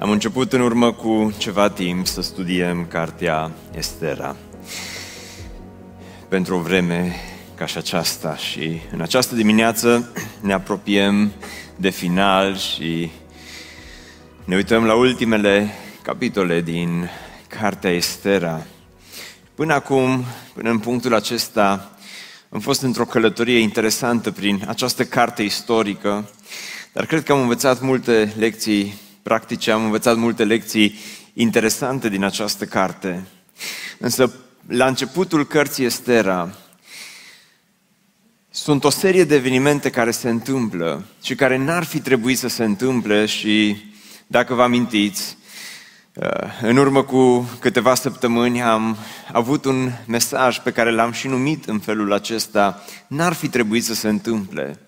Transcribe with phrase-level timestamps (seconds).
[0.00, 4.36] Am început în urmă cu ceva timp să studiem cartea Estera.
[6.28, 7.14] Pentru o vreme
[7.54, 11.32] ca și aceasta și în această dimineață ne apropiem
[11.76, 13.10] de final și
[14.44, 15.70] ne uităm la ultimele
[16.02, 17.10] capitole din
[17.48, 18.66] cartea Estera.
[19.54, 21.90] Până acum, până în punctul acesta,
[22.48, 26.30] am fost într-o călătorie interesantă prin această carte istorică,
[26.92, 30.98] dar cred că am învățat multe lecții practice, am învățat multe lecții
[31.34, 33.24] interesante din această carte.
[33.98, 34.32] Însă,
[34.66, 36.54] la începutul cărții Estera,
[38.50, 42.64] sunt o serie de evenimente care se întâmplă și care n-ar fi trebuit să se
[42.64, 43.76] întâmple și,
[44.26, 45.36] dacă vă amintiți,
[46.14, 46.26] uh,
[46.62, 48.96] în urmă cu câteva săptămâni am
[49.32, 53.94] avut un mesaj pe care l-am și numit în felul acesta, n-ar fi trebuit să
[53.94, 54.78] se întâmple.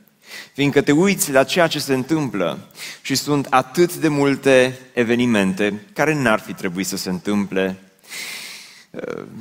[0.52, 2.70] Fiindcă te uiți la ceea ce se întâmplă
[3.02, 7.78] și sunt atât de multe evenimente care n-ar fi trebuit să se întâmple.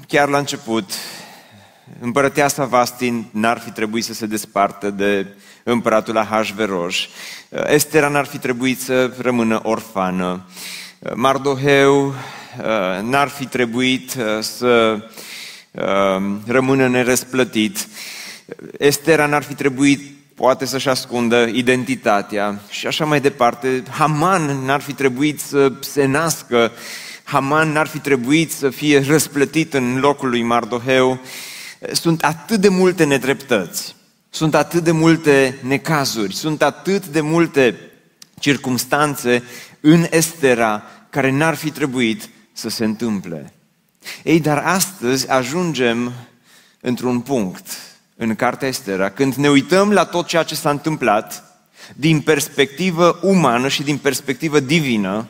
[0.07, 0.91] Chiar la început,
[1.99, 5.27] împărăteasa Vastin n-ar fi trebuit să se despartă de
[5.63, 6.95] împăratul Ahasveros.
[7.49, 10.49] Estera n-ar fi trebuit să rămână orfană.
[11.13, 12.15] Mardoheu
[13.01, 15.03] n-ar fi trebuit să
[16.45, 17.87] rămână nerăsplătit.
[18.77, 23.83] Estera n-ar fi trebuit poate să-și ascundă identitatea și așa mai departe.
[23.89, 26.71] Haman n-ar fi trebuit să se nască,
[27.23, 31.19] Haman n-ar fi trebuit să fie răsplătit în locul lui Mardoheu.
[31.91, 33.95] Sunt atât de multe nedreptăți,
[34.29, 37.79] sunt atât de multe necazuri, sunt atât de multe
[38.39, 39.43] circumstanțe
[39.79, 43.53] în Estera care n-ar fi trebuit să se întâmple.
[44.23, 46.13] Ei, dar astăzi ajungem
[46.79, 47.90] într-un punct
[48.23, 51.43] în cartea Estera, când ne uităm la tot ceea ce s-a întâmplat
[51.95, 55.27] din perspectivă umană și din perspectivă divină,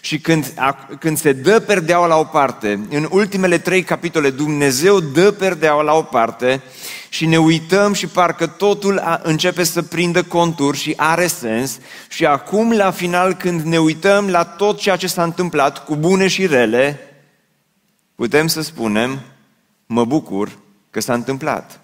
[0.00, 0.54] și când,
[0.98, 5.92] când se dă perdeaua la o parte, în ultimele trei capitole, Dumnezeu dă perdeaua la
[5.92, 6.62] o parte
[7.08, 11.78] și ne uităm și parcă totul a, începe să prindă contur și are sens.
[12.08, 16.28] Și acum, la final, când ne uităm la tot ceea ce s-a întâmplat, cu bune
[16.28, 17.00] și rele,
[18.14, 19.20] putem să spunem,
[19.86, 20.58] mă bucur
[20.90, 21.81] că s-a întâmplat.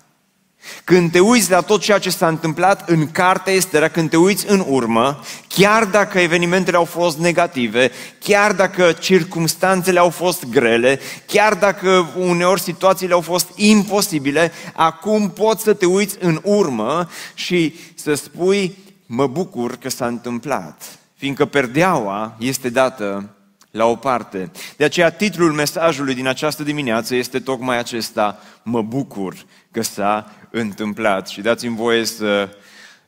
[0.85, 4.51] Când te uiți la tot ceea ce s-a întâmplat în cartea Estera, când te uiți
[4.51, 11.55] în urmă, chiar dacă evenimentele au fost negative, chiar dacă circumstanțele au fost grele, chiar
[11.55, 18.15] dacă uneori situațiile au fost imposibile, acum poți să te uiți în urmă și să
[18.15, 18.77] spui,
[19.07, 23.33] mă bucur că s-a întâmplat, fiindcă perdeaua este dată
[23.71, 24.51] la o parte.
[24.77, 29.35] De aceea titlul mesajului din această dimineață este tocmai acesta, mă bucur
[29.79, 31.29] că s-a întâmplat.
[31.29, 32.57] Și dați-mi voie să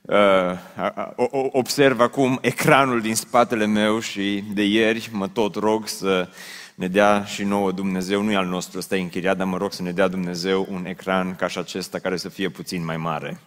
[0.00, 6.28] uh, observ acum ecranul din spatele meu și de ieri mă tot rog să
[6.74, 9.72] ne dea și nouă Dumnezeu, nu e al nostru, ăsta e închiriat, dar mă rog
[9.72, 13.40] să ne dea Dumnezeu un ecran ca și acesta care să fie puțin mai mare.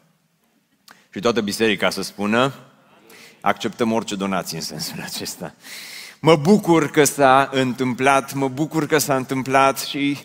[1.10, 2.54] Și toată biserica să spună,
[3.42, 5.54] acceptăm orice donație în sensul acesta.
[6.26, 10.18] Mă bucur că s-a întâmplat, mă bucur că s-a întâmplat și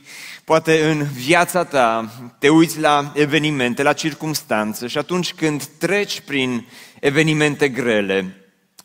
[0.45, 6.67] poate în viața ta te uiți la evenimente, la circumstanțe și atunci când treci prin
[7.01, 8.37] evenimente grele,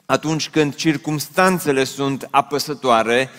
[0.05, 3.29] atunci când circumstanțele sunt apăsătoare,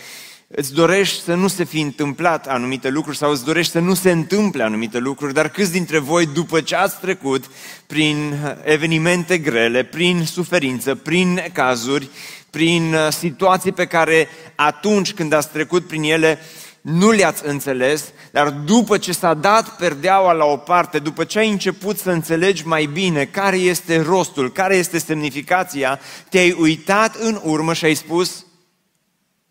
[0.48, 4.10] îți dorești să nu se fi întâmplat anumite lucruri sau îți dorești să nu se
[4.10, 7.44] întâmple anumite lucruri, dar câți dintre voi, după ce ați trecut
[7.86, 12.08] prin evenimente grele, prin suferință, prin cazuri,
[12.54, 16.38] prin uh, situații pe care atunci când ați trecut prin ele
[16.80, 21.50] nu le-ați înțeles, dar după ce s-a dat perdeaua la o parte, după ce ai
[21.50, 27.72] început să înțelegi mai bine care este rostul, care este semnificația, te-ai uitat în urmă
[27.72, 28.46] și ai spus,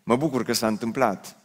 [0.02, 1.36] mă bucur că s-a întâmplat.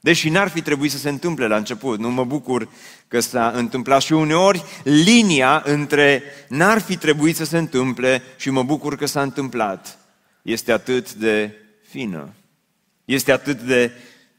[0.00, 2.68] Deși n-ar fi trebuit să se întâmple la început, nu mă bucur
[3.08, 8.62] că s-a întâmplat și uneori linia între n-ar fi trebuit să se întâmple și mă
[8.62, 9.98] bucur că s-a întâmplat
[10.42, 11.52] este atât de
[11.88, 12.34] fină,
[13.04, 13.92] este atât de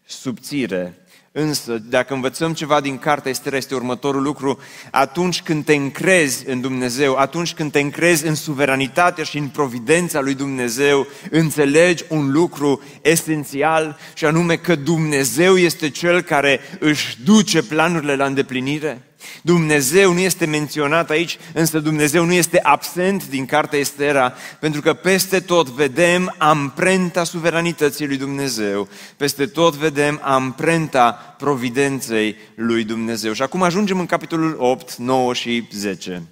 [0.06, 1.00] subțire.
[1.32, 4.60] Însă, dacă învățăm ceva din cartea Estera, este următorul lucru.
[4.92, 10.20] Atunci când te încrezi în Dumnezeu, atunci când te încrezi în suveranitatea și în providența
[10.20, 17.64] lui Dumnezeu, înțelegi un lucru esențial și anume că Dumnezeu este Cel care își duce
[17.64, 19.09] planurile la îndeplinire.
[19.42, 24.94] Dumnezeu nu este menționat aici, însă Dumnezeu nu este absent din cartea Estera, pentru că
[24.94, 28.88] peste tot vedem amprenta suveranității lui Dumnezeu,
[29.18, 33.34] peste tot vedem amprenta providenței lui Dumnezeu.
[33.34, 36.24] Și acum ajungem în capitolul 8, 9 și 10.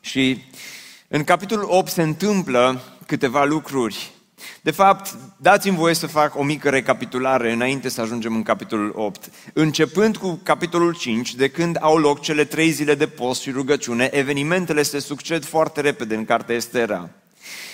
[0.00, 0.44] Și
[1.08, 4.10] în capitolul 8 se întâmplă câteva lucruri
[4.60, 9.30] de fapt, dați-mi voie să fac o mică recapitulare înainte să ajungem în capitolul 8.
[9.52, 14.10] Începând cu capitolul 5, de când au loc cele trei zile de post și rugăciune,
[14.12, 17.08] evenimentele se succed foarte repede în cartea Estera.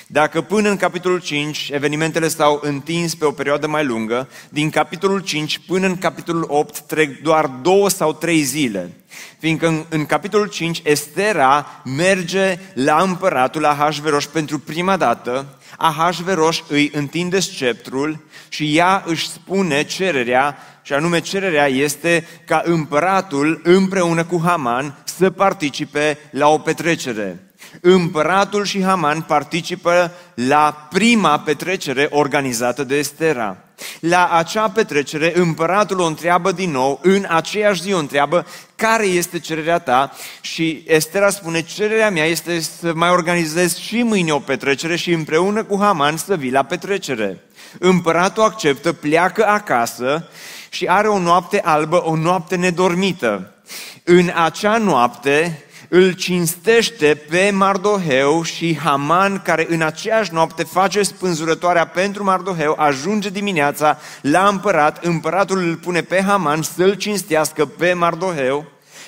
[0.07, 5.21] Dacă până în capitolul 5 evenimentele s-au întins pe o perioadă mai lungă, din capitolul
[5.21, 8.93] 5 până în capitolul 8 trec doar două sau trei zile.
[9.39, 16.63] Fiindcă în, în capitolul 5 Estera merge la împăratul la Ahasveros pentru prima dată, Ahasveros
[16.69, 24.25] îi întinde sceptrul și ea își spune cererea, și anume cererea este ca împăratul împreună
[24.25, 27.53] cu Haman să participe la o petrecere.
[27.81, 33.57] Împăratul și Haman participă la prima petrecere organizată de Estera.
[34.01, 38.47] La acea petrecere, împăratul o întreabă din nou, în aceeași zi o întreabă,
[38.77, 40.13] care este cererea ta?
[40.41, 45.65] Și Estera spune, cererea mea este să mai organizez și mâine o petrecere și împreună
[45.65, 47.45] cu Haman să vii la petrecere.
[47.79, 50.29] Împăratul acceptă, pleacă acasă
[50.69, 53.55] și are o noapte albă, o noapte nedormită.
[54.05, 61.87] În acea noapte, îl cinstește pe Mardoheu și Haman, care în aceeași noapte face spânzurătoarea
[61.87, 68.65] pentru Mardoheu, ajunge dimineața la împărat, împăratul îl pune pe Haman să-l cinstească pe Mardoheu,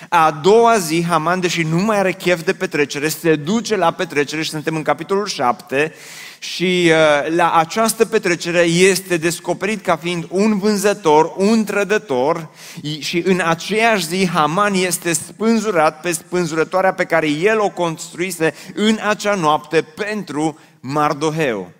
[0.09, 4.43] a doua zi, Haman, deși nu mai are chef de petrecere, se duce la petrecere
[4.43, 5.95] și suntem în capitolul 7
[6.53, 12.51] și uh, la această petrecere este descoperit ca fiind un vânzător, un trădător
[12.99, 18.99] și în aceeași zi Haman este spânzurat pe spânzurătoarea pe care el o construise în
[19.09, 21.71] acea noapte pentru Mardoheu.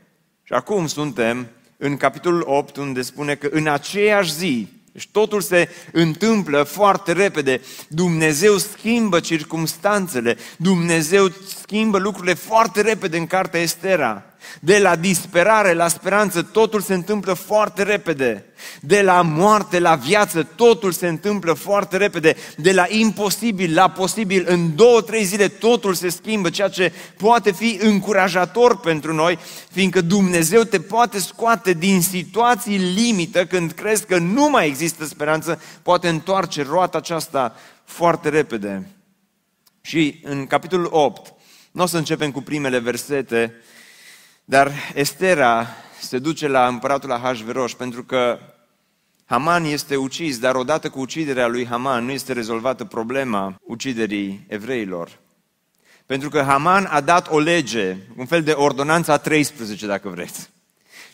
[0.43, 1.47] Și acum suntem
[1.77, 7.61] în capitolul 8 unde spune că în aceeași zi deci totul se întâmplă foarte repede.
[7.89, 10.37] Dumnezeu schimbă circumstanțele.
[10.57, 14.34] Dumnezeu schimbă lucrurile foarte repede în cartea Estera.
[14.61, 18.45] De la disperare la speranță, totul se întâmplă foarte repede.
[18.81, 22.37] De la moarte la viață, totul se întâmplă foarte repede.
[22.57, 27.53] De la imposibil la posibil, în două, trei zile, totul se schimbă, ceea ce poate
[27.53, 29.39] fi încurajator pentru noi,
[29.71, 35.61] fiindcă Dumnezeu te poate scoate din situații limită când crezi că nu mai există speranță,
[35.83, 38.89] poate întoarce roata aceasta foarte repede.
[39.81, 41.33] Și în capitolul 8,
[41.73, 43.55] nu o să începem cu primele versete,
[44.45, 45.67] dar Estera
[46.01, 48.39] se duce la împăratul Ahasveros pentru că
[49.25, 55.19] Haman este ucis, dar odată cu uciderea lui Haman nu este rezolvată problema uciderii evreilor.
[56.07, 60.51] Pentru că Haman a dat o lege, un fel de ordonanța 13, dacă vreți.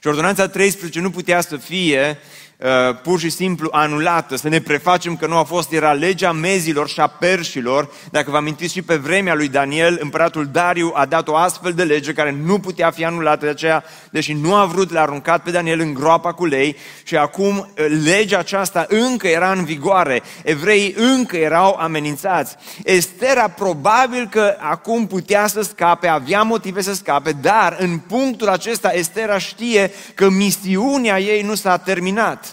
[0.00, 2.19] Și ordonanța 13 nu putea să fie
[2.62, 6.89] Uh, pur și simplu anulată, să ne prefacem că nu a fost, era legea mezilor
[6.89, 7.91] și a perșilor.
[8.11, 11.83] Dacă vă amintiți și pe vremea lui Daniel, împăratul Dariu a dat o astfel de
[11.83, 15.51] lege care nu putea fi anulată, de aceea, deși nu a vrut, l-a aruncat pe
[15.51, 20.95] Daniel în groapa cu lei și acum uh, legea aceasta încă era în vigoare, evreii
[20.97, 22.57] încă erau amenințați.
[22.85, 28.90] Estera probabil că acum putea să scape, avea motive să scape, dar în punctul acesta
[28.93, 32.50] Estera știe că misiunea ei nu s-a terminat.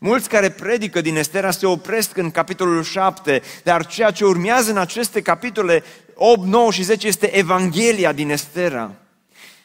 [0.00, 4.76] Mulți care predică din Estera se opresc în capitolul 7, dar ceea ce urmează în
[4.76, 5.82] aceste capitole
[6.14, 8.90] 8, 9 și 10 este Evanghelia din Estera.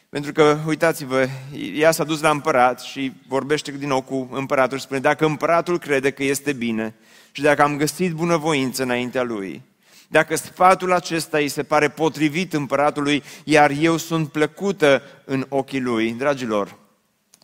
[0.08, 1.28] Pentru că, uitați-vă,
[1.74, 5.78] ea s-a dus la împărat și vorbește din nou cu împăratul și spune, dacă împăratul
[5.78, 6.94] crede că este bine
[7.32, 9.62] și dacă am găsit bunăvoință înaintea lui,
[10.08, 16.12] dacă sfatul acesta îi se pare potrivit împăratului, iar eu sunt plăcută în ochii lui,
[16.12, 16.76] dragilor,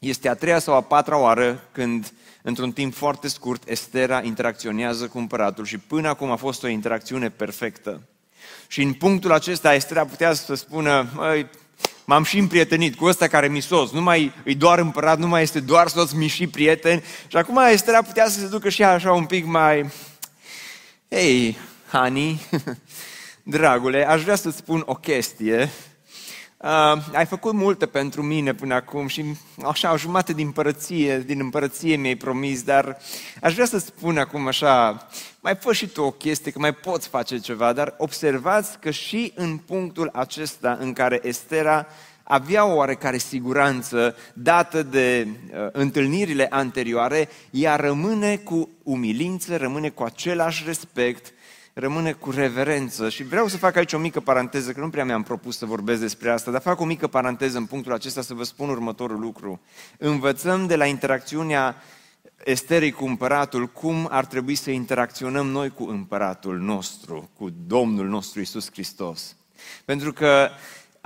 [0.09, 5.19] este a treia sau a patra oară când într-un timp foarte scurt, Estera interacționează cu
[5.19, 8.01] împăratul și până acum a fost o interacțiune perfectă.
[8.67, 11.09] Și în punctul acesta Estera putea să spună,
[12.05, 15.43] m-am și împrietenit cu ăsta care mi sos, nu mai e doar împărat, nu mai
[15.43, 17.03] este doar soț, mi și prieten.
[17.27, 19.91] Și acum Estera putea să se ducă și așa un pic mai,
[21.09, 21.57] ei,
[21.93, 22.41] honey,
[23.43, 25.71] dragule, aș vrea să-ți spun o chestie.
[26.57, 29.25] Uh, ai făcut multe pentru mine până acum și
[29.65, 32.99] așa, o jumătate din împărăție, din împărăție mi-ai promis, dar
[33.43, 35.07] aș vrea să spun acum așa,
[35.41, 39.33] mai fă și tu o chestie, că mai poți face ceva, dar observați că și
[39.35, 41.87] în punctul acesta în care Estera
[42.23, 50.03] avea o oarecare siguranță dată de uh, întâlnirile anterioare, ea rămâne cu umilință, rămâne cu
[50.03, 51.33] același respect
[51.79, 53.09] rămâne cu reverență.
[53.09, 56.01] Și vreau să fac aici o mică paranteză, că nu prea mi-am propus să vorbesc
[56.01, 59.61] despre asta, dar fac o mică paranteză în punctul acesta să vă spun următorul lucru.
[59.99, 61.83] Învățăm de la interacțiunea
[62.45, 68.41] Esterei cu împăratul cum ar trebui să interacționăm noi cu împăratul nostru, cu Domnul nostru
[68.41, 69.37] Isus Hristos.
[69.85, 70.49] Pentru că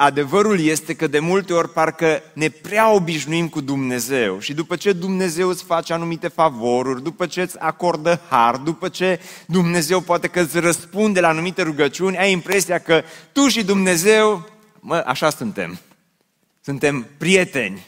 [0.03, 4.93] Adevărul este că de multe ori parcă ne prea obișnuim cu Dumnezeu și după ce
[4.93, 10.41] Dumnezeu îți face anumite favoruri, după ce îți acordă har, după ce Dumnezeu poate că
[10.41, 13.03] îți răspunde la anumite rugăciuni, ai impresia că
[13.33, 14.49] tu și Dumnezeu,
[14.81, 15.81] mă, așa suntem.
[16.61, 17.87] Suntem prieteni.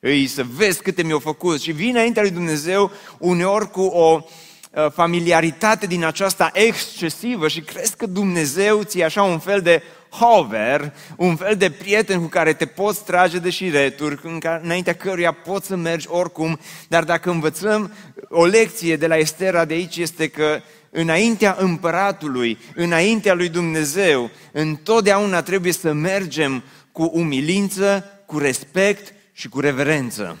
[0.00, 4.90] Îi să vezi câte mi-au făcut și vine înaintea lui Dumnezeu uneori cu o uh,
[4.90, 9.82] familiaritate din aceasta excesivă și crezi că Dumnezeu ți așa un fel de
[10.12, 15.66] hover, un fel de prieten cu care te poți trage de șireturi, înaintea căruia poți
[15.66, 17.92] să mergi oricum, dar dacă învățăm
[18.28, 25.42] o lecție de la Estera de aici este că înaintea împăratului, înaintea lui Dumnezeu, întotdeauna
[25.42, 30.38] trebuie să mergem cu umilință, cu respect și cu reverență.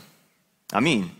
[0.68, 1.10] Amin.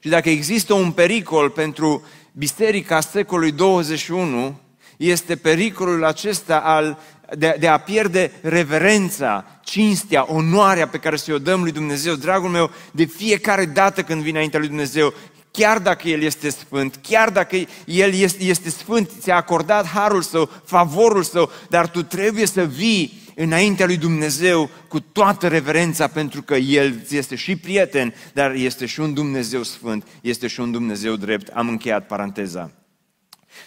[0.00, 4.60] Și dacă există un pericol pentru biserica secolului 21,
[4.96, 6.98] este pericolul acesta al
[7.36, 12.14] de, de a pierde reverența, cinstea, onoarea pe care să-i o dăm lui Dumnezeu.
[12.14, 15.14] Dragul meu, de fiecare dată când vine înaintea lui Dumnezeu,
[15.50, 20.50] chiar dacă El este sfânt, chiar dacă El este, este sfânt, ți-a acordat harul său,
[20.64, 26.54] favorul său, dar tu trebuie să vii înaintea lui Dumnezeu cu toată reverența, pentru că
[26.54, 31.48] El este și prieten, dar este și un Dumnezeu sfânt, este și un Dumnezeu drept.
[31.48, 32.70] Am încheiat paranteza.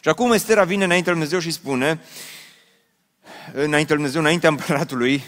[0.01, 2.01] Și acum Estera vine înaintea lui Dumnezeu și spune,
[3.53, 5.23] înaintea lui Dumnezeu, înaintea împăratului,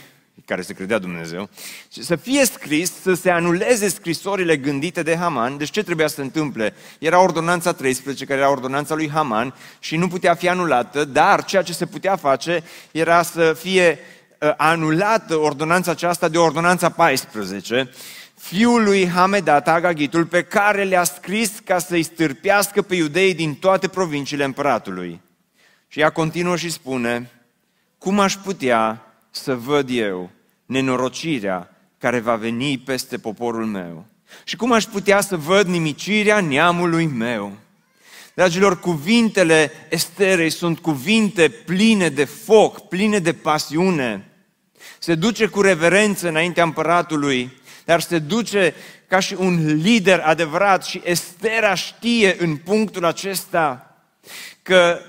[0.46, 1.50] care se credea Dumnezeu,
[1.90, 5.58] să fie scris, să se anuleze scrisorile gândite de Haman.
[5.58, 6.74] Deci ce trebuia să se întâmple?
[7.00, 11.62] Era ordonanța 13, care era ordonanța lui Haman și nu putea fi anulată, dar ceea
[11.62, 14.00] ce se putea face era să fie
[14.40, 17.90] uh, anulată ordonanța aceasta de ordonanța 14,
[18.38, 23.88] fiul lui Hamedat, Agagitul, pe care le-a scris ca să-i stârpească pe iudei din toate
[23.88, 25.22] provinciile împăratului.
[25.88, 27.30] Și ea continuă și spune,
[27.98, 30.30] cum aș putea să văd eu
[30.66, 34.06] nenorocirea care va veni peste poporul meu?
[34.44, 37.52] Și cum aș putea să văd nimicirea neamului meu?
[38.34, 44.30] Dragilor, cuvintele Esterei sunt cuvinte pline de foc, pline de pasiune.
[45.00, 47.52] Se duce cu reverență înaintea împăratului,
[47.86, 48.74] dar se duce
[49.08, 53.96] ca și un lider adevărat și Estera știe în punctul acesta
[54.62, 55.00] că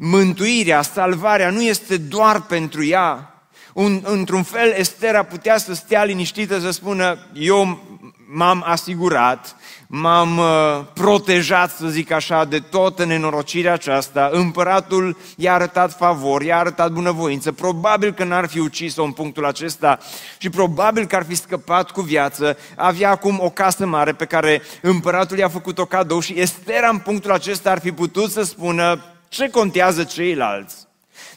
[0.00, 3.32] mântuirea, salvarea nu este doar pentru ea.
[3.72, 7.84] Un, într-un fel, Estera putea să stea liniștită să spună, eu
[8.30, 14.28] m-am asigurat, m-am uh, protejat, să zic așa, de toată nenorocirea aceasta.
[14.32, 17.52] Împăratul i-a arătat favor, i-a arătat bunăvoință.
[17.52, 19.98] Probabil că n-ar fi ucis-o în punctul acesta
[20.38, 22.56] și probabil că ar fi scăpat cu viață.
[22.76, 26.98] Avea acum o casă mare pe care împăratul i-a făcut o cadou și Estera în
[26.98, 30.86] punctul acesta ar fi putut să spună, ce contează ceilalți?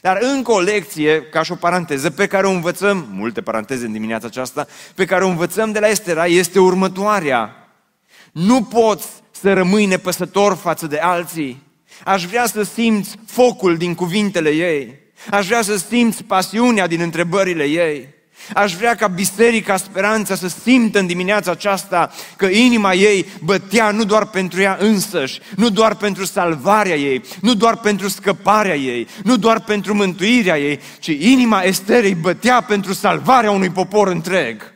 [0.00, 3.92] Dar încă o lecție, ca și o paranteză, pe care o învățăm, multe paranteze în
[3.92, 7.68] dimineața aceasta, pe care o învățăm de la Estera, este următoarea.
[8.32, 11.62] Nu poți să rămâi nepăsător față de alții.
[12.04, 15.00] Aș vrea să simți focul din cuvintele ei.
[15.30, 18.08] Aș vrea să simți pasiunea din întrebările ei.
[18.54, 24.04] Aș vrea ca Biserica Speranța să simtă în dimineața aceasta că inima ei bătea nu
[24.04, 29.36] doar pentru ea însăși, nu doar pentru salvarea ei, nu doar pentru scăparea ei, nu
[29.36, 34.72] doar pentru mântuirea ei, ci inima Esterei bătea pentru salvarea unui popor întreg.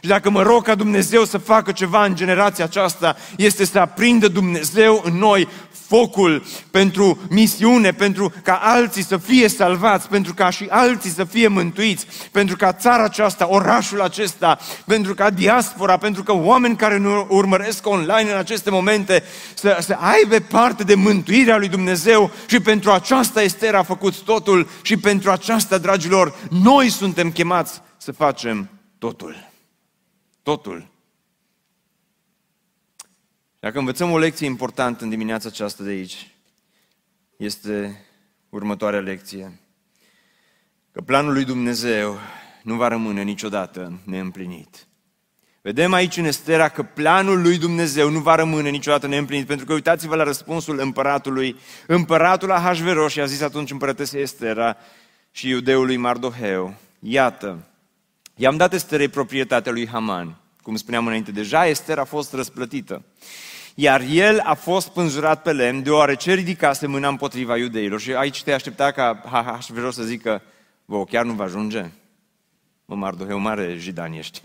[0.00, 4.28] Și dacă mă rog ca Dumnezeu să facă ceva în generația aceasta, este să aprindă
[4.28, 5.48] Dumnezeu în noi
[5.86, 11.48] focul pentru misiune, pentru ca alții să fie salvați, pentru ca și alții să fie
[11.48, 17.26] mântuiți, pentru ca țara aceasta, orașul acesta, pentru ca diaspora, pentru că oameni care nu
[17.28, 19.22] urmăresc online în aceste momente
[19.54, 24.68] să, să aibă parte de mântuirea lui Dumnezeu și pentru aceasta Ester a făcut totul
[24.82, 29.50] și pentru aceasta, dragilor, noi suntem chemați să facem totul.
[30.42, 30.95] Totul.
[33.66, 36.30] Dacă învățăm o lecție importantă în dimineața aceasta de aici,
[37.36, 38.04] este
[38.48, 39.60] următoarea lecție.
[40.92, 42.18] Că planul lui Dumnezeu
[42.62, 44.86] nu va rămâne niciodată neîmplinit.
[45.62, 49.72] Vedem aici în Estera că planul lui Dumnezeu nu va rămâne niciodată neîmplinit, pentru că
[49.72, 51.56] uitați-vă la răspunsul împăratului.
[51.86, 54.76] Împăratul Ahasveros și a zis atunci împărătesei Estera
[55.30, 57.66] și iudeului Mardoheu, iată,
[58.34, 63.04] i-am dat Esterei proprietatea lui Haman, cum spuneam înainte, deja Ester a fost răsplătită.
[63.78, 68.00] Iar el a fost pânzurat pe lemn, deoarece ridicase mâna împotriva iudeilor.
[68.00, 70.42] Și aici te aștepta ca Ahasveros să zică,
[70.84, 71.84] vă, chiar nu va ajunge?
[72.84, 74.40] Mă, Mardoheu, mare jidan ești.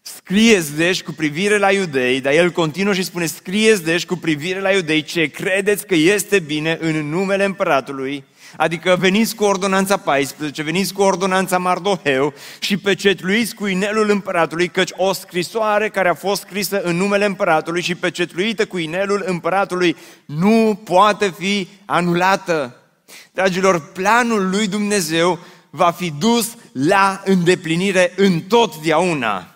[0.00, 4.60] Scrieți deci cu privire la iudei, dar el continuă și spune, scrieți deci cu privire
[4.60, 8.24] la iudei ce credeți că este bine în numele împăratului,
[8.56, 14.90] adică veniți cu ordonanța 14, veniți cu ordonanța Mardoheu și pecetluiți cu inelul împăratului, căci
[14.96, 20.80] o scrisoare care a fost scrisă în numele împăratului și pecetluită cu inelul împăratului nu
[20.84, 22.76] poate fi anulată.
[23.32, 25.38] Dragilor, planul lui Dumnezeu
[25.70, 29.53] va fi dus la îndeplinire în totdeauna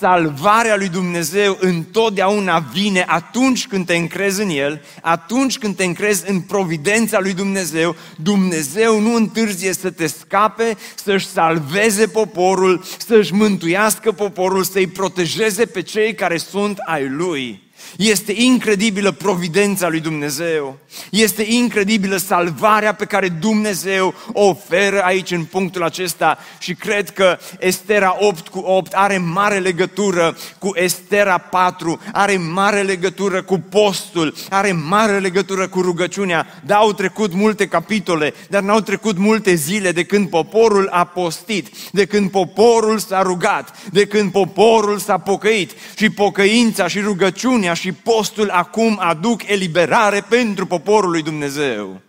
[0.00, 6.30] salvarea lui Dumnezeu întotdeauna vine atunci când te încrezi în El, atunci când te încrezi
[6.30, 7.96] în providența lui Dumnezeu.
[8.16, 15.82] Dumnezeu nu întârzie să te scape, să-și salveze poporul, să-și mântuiască poporul, să-i protejeze pe
[15.82, 17.69] cei care sunt ai Lui.
[17.96, 20.78] Este incredibilă providența lui Dumnezeu.
[21.10, 27.38] Este incredibilă salvarea pe care Dumnezeu o oferă aici în punctul acesta și cred că
[27.58, 34.34] Estera 8 cu 8 are mare legătură cu Estera 4, are mare legătură cu postul,
[34.48, 36.46] are mare legătură cu rugăciunea.
[36.66, 41.68] Da, au trecut multe capitole, dar n-au trecut multe zile de când poporul a postit,
[41.92, 47.92] de când poporul s-a rugat, de când poporul s-a pocăit și pocăința și rugăciunea și
[47.92, 52.00] postul acum aduc eliberare pentru poporul lui Dumnezeu.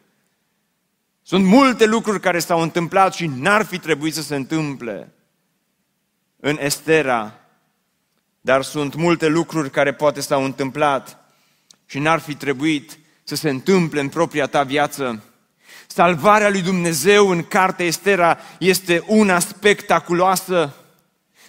[1.21, 5.11] Sunt multe lucruri care s-au întâmplat și n-ar fi trebuit să se întâmple
[6.39, 7.33] în Estera,
[8.41, 11.33] dar sunt multe lucruri care poate s-au întâmplat
[11.85, 15.23] și n-ar fi trebuit să se întâmple în propria ta viață.
[15.87, 20.75] Salvarea lui Dumnezeu în cartea Estera este una spectaculoasă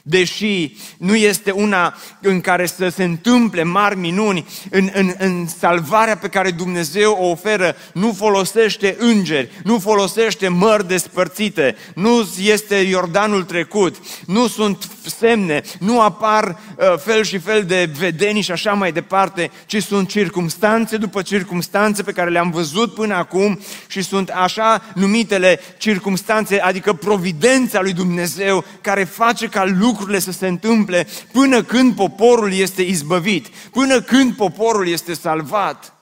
[0.02, 6.16] deși nu este una în care să se întâmple mari minuni, în, în, în salvarea
[6.16, 13.44] pe care Dumnezeu o oferă, nu folosește îngeri, nu folosește mări despărțite, nu este Iordanul
[13.44, 14.88] trecut, nu sunt
[15.18, 16.44] semne, nu apar
[16.76, 22.02] uh, fel și fel de vedenii și așa mai departe, ci sunt circumstanțe după circumstanțe
[22.02, 28.64] pe care le-am văzut până acum și sunt așa numitele circumstanțe, adică providența lui Dumnezeu
[28.80, 34.34] care face ca lucrurile lucrurile să se întâmple până când poporul este izbăvit, până când
[34.34, 35.94] poporul este salvat.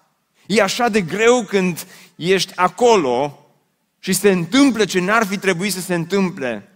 [0.47, 3.47] E așa de greu când ești acolo
[3.99, 6.69] și se întâmplă ce n-ar fi trebuit să se întâmple.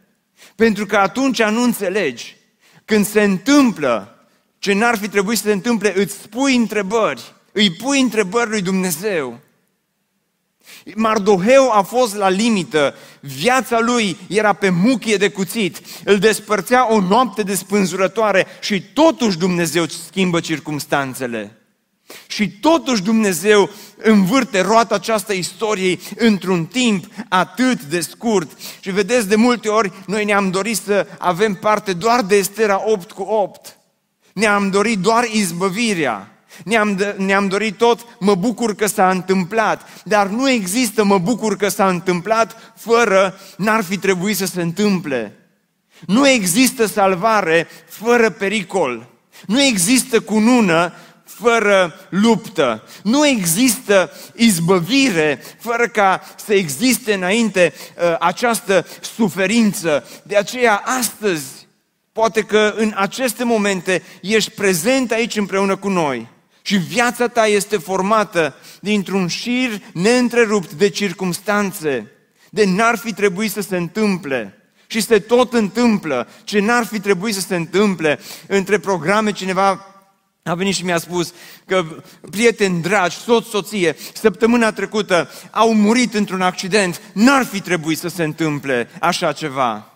[0.57, 2.37] Pentru că atunci nu înțelegi.
[2.85, 4.27] Când se întâmplă
[4.59, 9.41] ce n-ar fi trebuit să se întâmple, îți pui întrebări, îi pui întrebări lui Dumnezeu.
[10.95, 17.01] Mardoheu a fost la limită, viața lui era pe muchie de cuțit, îl despărțea o
[17.01, 21.59] noapte de spânzurătoare și totuși Dumnezeu schimbă circumstanțele.
[22.27, 28.51] Și totuși Dumnezeu învârte roata această istoriei într-un timp atât de scurt.
[28.81, 33.13] Și vedeți, de multe ori noi ne-am dorit să avem parte doar de Estera 8
[33.13, 33.79] cu 8.
[34.33, 36.34] Ne-am dorit doar izbăvirea.
[36.65, 41.69] Ne-am, ne-am dorit tot, mă bucur că s-a întâmplat, dar nu există mă bucur că
[41.69, 45.39] s-a întâmplat fără n-ar fi trebuit să se întâmple.
[46.07, 49.09] Nu există salvare fără pericol.
[49.47, 50.93] Nu există cunună
[51.25, 52.83] fără luptă.
[53.03, 58.87] Nu există izbăvire fără ca să existe înainte uh, această
[59.17, 60.09] suferință.
[60.23, 61.45] De aceea astăzi,
[62.13, 66.33] poate că în aceste momente ești prezent aici împreună cu noi
[66.67, 72.11] și viața ta este formată dintr-un șir neîntrerupt de circumstanțe,
[72.51, 74.59] de n-ar fi trebuit să se întâmple.
[74.87, 78.21] Și se tot întâmplă ce n-ar fi trebuit să se întâmple.
[78.47, 79.87] Între programe cineva
[80.43, 81.33] a venit și mi-a spus
[81.67, 81.85] că
[82.31, 87.01] prieteni dragi, soț, soție, săptămâna trecută au murit într-un accident.
[87.13, 89.94] N-ar fi trebuit să se întâmple așa ceva.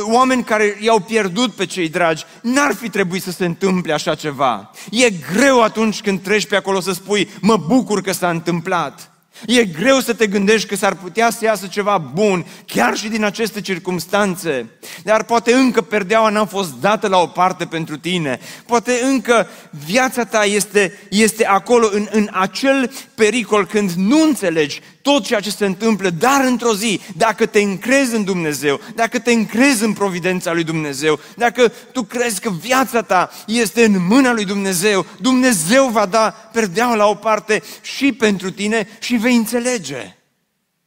[0.00, 4.70] Oameni care i-au pierdut pe cei dragi, n-ar fi trebuit să se întâmple așa ceva.
[4.90, 9.10] E greu atunci când treci pe acolo să spui, mă bucur că s-a întâmplat.
[9.46, 13.24] E greu să te gândești că s-ar putea să iasă ceva bun, chiar și din
[13.24, 14.70] aceste circumstanțe.
[15.02, 18.40] Dar poate încă perdeaua n-a fost dată la o parte pentru tine.
[18.66, 19.48] Poate încă
[19.86, 25.50] viața ta este, este acolo în, în acel pericol când nu înțelegi tot ceea ce
[25.50, 30.52] se întâmplă, dar într-o zi, dacă te încrezi în Dumnezeu, dacă te încrezi în providența
[30.52, 36.06] lui Dumnezeu, dacă tu crezi că viața ta este în mâna lui Dumnezeu, Dumnezeu va
[36.06, 40.16] da perdeaua la o parte și pentru tine și vei înțelege.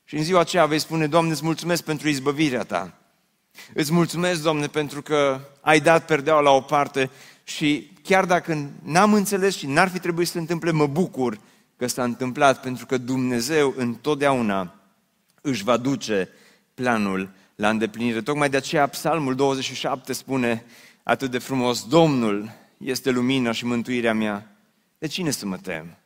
[0.05, 2.93] Și în ziua aceea vei spune, Doamne, îți mulțumesc pentru izbăvirea ta.
[3.73, 7.09] Îți mulțumesc, Doamne, pentru că ai dat perdeaua la o parte
[7.43, 11.39] și chiar dacă n-am înțeles și n-ar fi trebuit să se întâmple, mă bucur
[11.79, 14.75] că s-a întâmplat, pentru că Dumnezeu întotdeauna
[15.41, 16.29] își va duce
[16.73, 18.21] planul la îndeplinire.
[18.21, 20.65] Tocmai de aceea Psalmul 27 spune
[21.03, 24.55] atât de frumos, Domnul este lumina și mântuirea mea.
[24.97, 25.97] De cine să mă tem?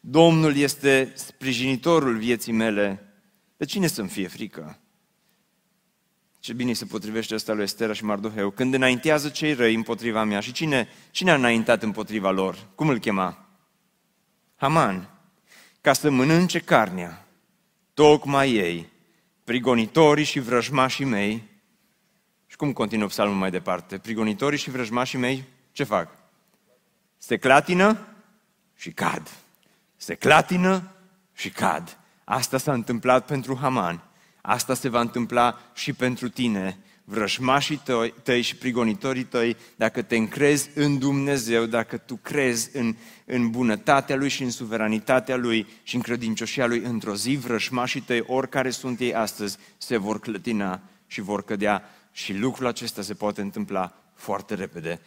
[0.00, 3.12] Domnul este sprijinitorul vieții mele.
[3.56, 4.78] De cine să-mi fie frică?
[6.40, 8.50] Ce bine se potrivește asta lui Estera și Mardoheu.
[8.50, 10.40] Când înaintează cei răi împotriva mea.
[10.40, 12.68] Și cine, cine a înaintat împotriva lor?
[12.74, 13.47] Cum îl chema?
[14.60, 15.10] Haman.
[15.80, 17.26] Ca să mănânce carnea.
[17.94, 18.88] Tocmai ei,
[19.44, 21.42] prigonitorii și vrăjmașii mei.
[22.46, 23.98] Și cum continuă psalmul mai departe?
[23.98, 26.08] Prigonitorii și vrăjmașii mei ce fac?
[27.18, 28.06] Se clatină
[28.76, 29.30] și cad.
[29.96, 30.90] Se clatină
[31.34, 31.98] și cad.
[32.24, 34.02] Asta s-a întâmplat pentru Haman.
[34.40, 36.78] Asta se va întâmpla și pentru tine,
[37.10, 42.96] vrăjmașii tăi, tăi și prigonitorii tăi, dacă te încrezi în Dumnezeu, dacă tu crezi în,
[43.24, 48.24] în bunătatea Lui și în suveranitatea Lui și în credincioșia Lui, într-o zi vrăjmașii tăi,
[48.26, 51.82] oricare sunt ei astăzi, se vor clătina și vor cădea.
[52.12, 55.00] Și lucrul acesta se poate întâmpla foarte repede.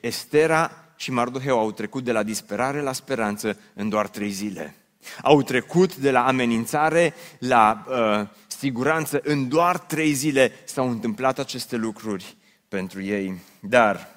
[0.00, 4.74] Estera și Mardoheu au trecut de la disperare la speranță în doar trei zile.
[5.22, 9.20] Au trecut de la amenințare la uh, siguranță.
[9.24, 12.36] În doar trei zile s-au întâmplat aceste lucruri
[12.68, 13.38] pentru ei.
[13.60, 14.08] Dar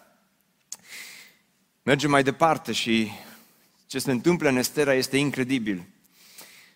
[1.84, 3.12] mergem mai departe și
[3.86, 5.84] ce se întâmplă în Estera este incredibil.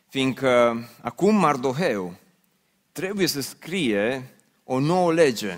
[0.09, 2.15] Fiindcă acum Mardoheu
[2.91, 4.29] trebuie să scrie
[4.63, 5.57] o nouă lege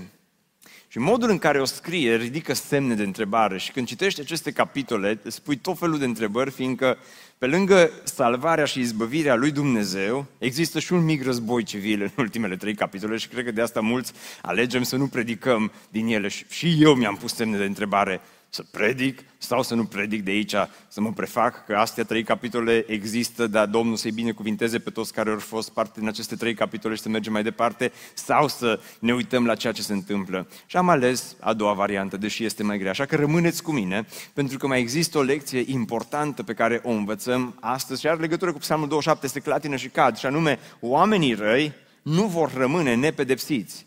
[0.88, 5.20] și modul în care o scrie ridică semne de întrebare și când citești aceste capitole,
[5.24, 6.98] îți pui tot felul de întrebări, fiindcă
[7.38, 12.56] pe lângă salvarea și izbăvirea lui Dumnezeu, există și un mic război civil în ultimele
[12.56, 16.28] trei capitole și cred că de asta mulți alegem să nu predicăm din ele.
[16.28, 18.22] Și eu mi-am pus semne de întrebare
[18.58, 20.56] să predic sau să nu predic de aici,
[20.88, 25.30] să mă prefac că astea trei capitole există, dar Domnul să-i binecuvinteze pe toți care
[25.30, 29.14] au fost parte din aceste trei capitole și să mergem mai departe, sau să ne
[29.14, 30.48] uităm la ceea ce se întâmplă.
[30.66, 32.90] Și am ales a doua variantă, deși este mai grea.
[32.90, 36.92] Așa că rămâneți cu mine, pentru că mai există o lecție importantă pe care o
[36.92, 41.34] învățăm astăzi și are legătură cu Psalmul 27, este clatină și cad, și anume, oamenii
[41.34, 43.86] răi nu vor rămâne nepedepsiți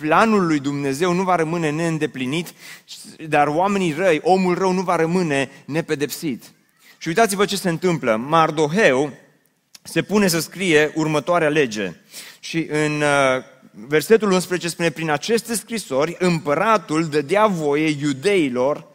[0.00, 2.52] planul lui Dumnezeu nu va rămâne neîndeplinit,
[3.28, 6.44] dar oamenii răi, omul rău nu va rămâne nepedepsit.
[6.98, 8.16] Și uitați-vă ce se întâmplă.
[8.16, 9.12] Mardoheu
[9.82, 11.92] se pune să scrie următoarea lege.
[12.40, 18.89] Și în uh, versetul 11 spune, prin aceste scrisori, împăratul dădea voie iudeilor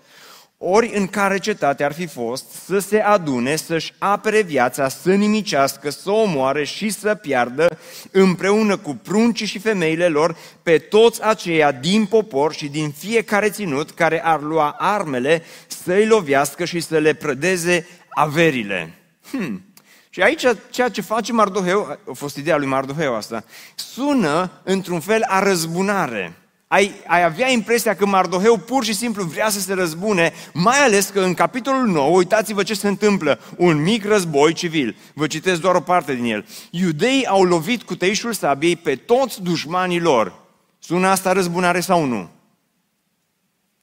[0.68, 5.90] ori în care cetate ar fi fost, să se adune, să-și apere viața, să nimicească,
[5.90, 7.78] să omoare și să piardă,
[8.12, 13.92] împreună cu pruncii și femeile lor, pe toți aceia din popor și din fiecare ținut
[13.92, 18.94] care ar lua armele, să-i lovească și să le prădeze averile.
[19.32, 19.64] Hmm.
[20.10, 23.44] Și aici ceea ce face Mardoheu, a fost ideea lui Mardoheu asta,
[23.76, 26.34] sună într-un fel a răzbunare
[26.68, 31.10] ai, ai avea impresia că Mardoheu pur și simplu vrea să se răzbune, mai ales
[31.10, 34.96] că în capitolul 9, uitați-vă ce se întâmplă, un mic război civil.
[35.14, 36.46] Vă citesc doar o parte din el.
[36.70, 40.34] Iudeii au lovit cu teișul sabiei pe toți dușmanii lor.
[40.80, 42.30] Sună asta răzbunare sau nu?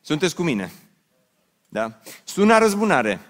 [0.01, 0.73] Sunteți cu mine?
[1.69, 2.01] Da?
[2.25, 3.21] Sună răzbunare.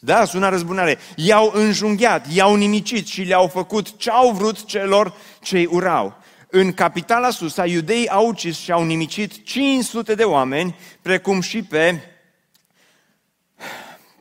[0.00, 0.98] Da, sună răzbunare.
[1.16, 6.16] I-au înjunghiat, i-au nimicit și le-au făcut ce au vrut celor ce urau.
[6.50, 12.00] În capitala Susa, iudeii au ucis și au nimicit 500 de oameni, precum și pe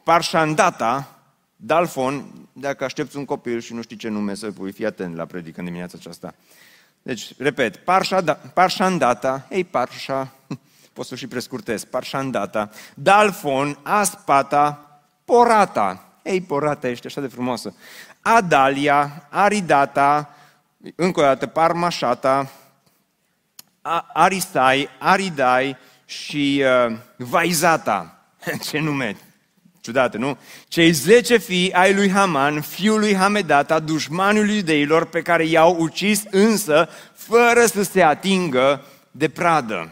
[0.04, 1.20] Parșandata,
[1.56, 5.26] Dalfon, dacă aștepți un copil și nu știi ce nume să pui, fii atent la
[5.26, 6.34] predică în dimineața aceasta.
[7.02, 7.80] Deci, repet,
[8.54, 10.32] Parșandata, ei Parșa,
[10.94, 17.74] pot să și prescurtez, Parșandata, Dalfon, Aspata, Porata, ei Porata, ești așa de frumoasă,
[18.22, 20.37] Adalia, Aridata,
[20.95, 22.52] încă o dată, Parmașata,
[24.13, 28.30] Arisai, Aridai și uh, Vaizata.
[28.69, 29.17] Ce nume
[29.82, 30.38] ciudate, nu?
[30.67, 36.23] Cei zece fii ai lui Haman, fiul lui Hamedata, dușmanul iudeilor, pe care i-au ucis
[36.32, 39.91] însă fără să se atingă de pradă.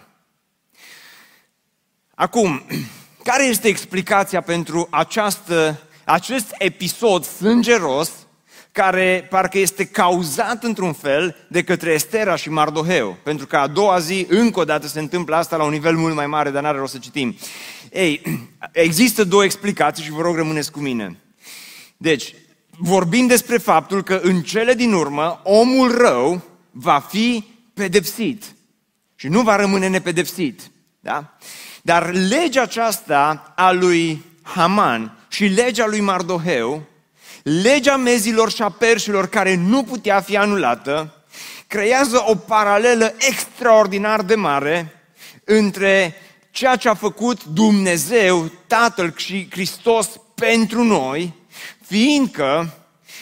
[2.16, 2.66] Acum,
[3.30, 8.25] care este explicația pentru această, acest episod sângeros
[8.76, 13.18] care parcă este cauzat într-un fel de către Estera și Mardoheu.
[13.24, 16.16] Pentru că a doua zi, încă o dată, se întâmplă asta la un nivel mult
[16.16, 17.36] mai mare, dar n-are rost să citim.
[17.92, 18.22] Ei,
[18.72, 21.20] există două explicații și vă rog rămâneți cu mine.
[21.98, 22.34] Deci,
[22.78, 28.44] vorbim despre faptul că în cele din urmă, omul rău va fi pedepsit
[29.16, 30.62] și nu va rămâne nepedepsit.
[31.00, 31.38] Da?
[31.82, 36.94] Dar legea aceasta a lui Haman și legea lui Mardoheu,
[37.46, 41.14] legea mezilor și a perșilor care nu putea fi anulată,
[41.68, 45.02] creează o paralelă extraordinar de mare
[45.44, 46.16] între
[46.52, 51.34] ceea ce a făcut Dumnezeu, Tatăl și Hristos pentru noi,
[51.86, 52.74] fiindcă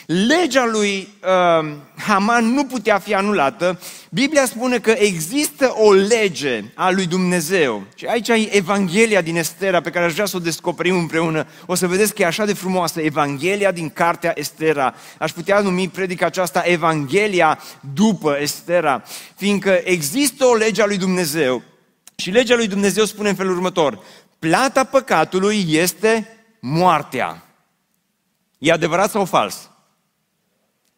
[0.05, 6.91] legea lui uh, Haman nu putea fi anulată, Biblia spune că există o lege a
[6.91, 7.83] lui Dumnezeu.
[7.95, 11.47] Și aici e Evanghelia din Estera, pe care aș vrea să o descoperim împreună.
[11.65, 14.93] O să vedeți că e așa de frumoasă, Evanghelia din cartea Estera.
[15.17, 17.59] Aș putea numi predica aceasta Evanghelia
[17.93, 19.03] după Estera,
[19.35, 21.63] fiindcă există o lege a lui Dumnezeu.
[22.15, 23.99] Și legea lui Dumnezeu spune în felul următor,
[24.39, 27.43] plata păcatului este moartea.
[28.57, 29.69] E adevărat sau fals?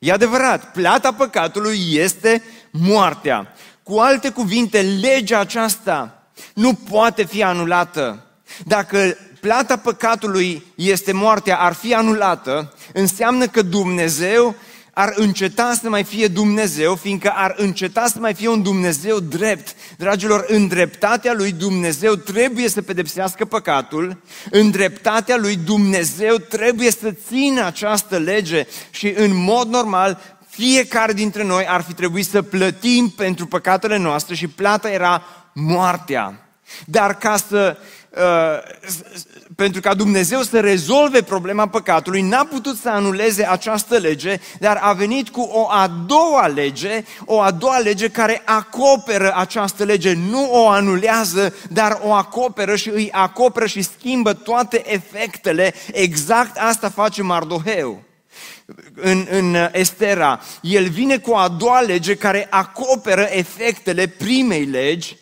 [0.06, 3.54] E adevărat, plata păcatului este moartea.
[3.84, 8.26] Cu alte cuvinte, legea aceasta nu poate fi anulată.
[8.66, 14.56] Dacă plata păcatului este moartea, ar fi anulată, înseamnă că Dumnezeu
[14.98, 19.76] ar înceta să mai fie Dumnezeu, fiindcă ar înceta să mai fie un Dumnezeu drept.
[19.98, 27.14] Dragilor, în dreptatea lui Dumnezeu trebuie să pedepsească păcatul, în dreptatea lui Dumnezeu trebuie să
[27.28, 33.10] țină această lege și în mod normal fiecare dintre noi ar fi trebuit să plătim
[33.10, 36.50] pentru păcatele noastre și plata era moartea.
[36.86, 38.05] Dar ca să Uh,
[39.56, 44.94] pentru ca Dumnezeu să rezolve problema păcatului, n-a putut să anuleze această lege, dar a
[44.94, 50.50] venit cu o a doua lege, o a doua lege care acoperă această lege, nu
[50.52, 55.74] o anulează, dar o acoperă și îi acoperă și schimbă toate efectele.
[55.92, 58.04] Exact asta face Mardoheu
[58.96, 60.42] în, în Estera.
[60.62, 65.18] El vine cu a doua lege care acoperă efectele primei legi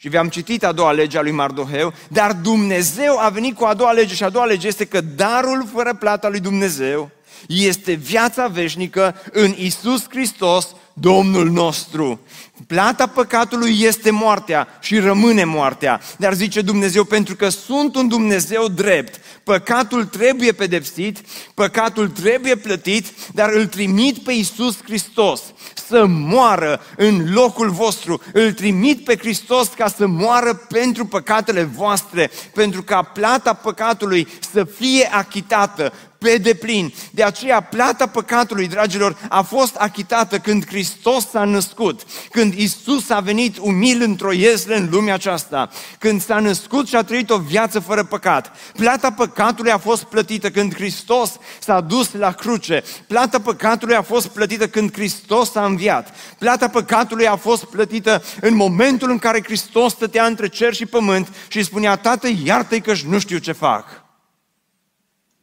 [0.00, 3.74] și vi-am citit a doua lege a lui Mardoheu, dar Dumnezeu a venit cu a
[3.74, 7.10] doua lege și a doua lege este că darul fără plata lui Dumnezeu
[7.46, 12.20] este viața veșnică în Isus Hristos, Domnul nostru.
[12.66, 16.00] Plata păcatului este moartea și rămâne moartea.
[16.16, 21.18] Dar zice Dumnezeu, pentru că sunt un Dumnezeu drept, păcatul trebuie pedepsit,
[21.54, 25.42] păcatul trebuie plătit, dar îl trimit pe Isus Hristos
[25.88, 28.20] să moară în locul vostru.
[28.32, 34.64] Îl trimit pe Hristos ca să moară pentru păcatele voastre, pentru ca plata păcatului să
[34.64, 36.92] fie achitată pe deplin.
[37.10, 43.20] De aceea plata păcatului, dragilor, a fost achitată când Hristos s-a născut, când Isus a
[43.20, 47.80] venit umil într-o iesle în lumea aceasta, când s-a născut și a trăit o viață
[47.80, 48.56] fără păcat.
[48.76, 52.82] Plata păcatului a fost plătită când Hristos s-a dus la cruce.
[53.06, 56.14] Plata păcatului a fost plătită când Hristos a înviat.
[56.38, 61.28] Plata păcatului a fost plătită în momentul în care Hristos stătea între cer și pământ
[61.48, 64.07] și spunea, Tată, iartă-i că nu știu ce fac.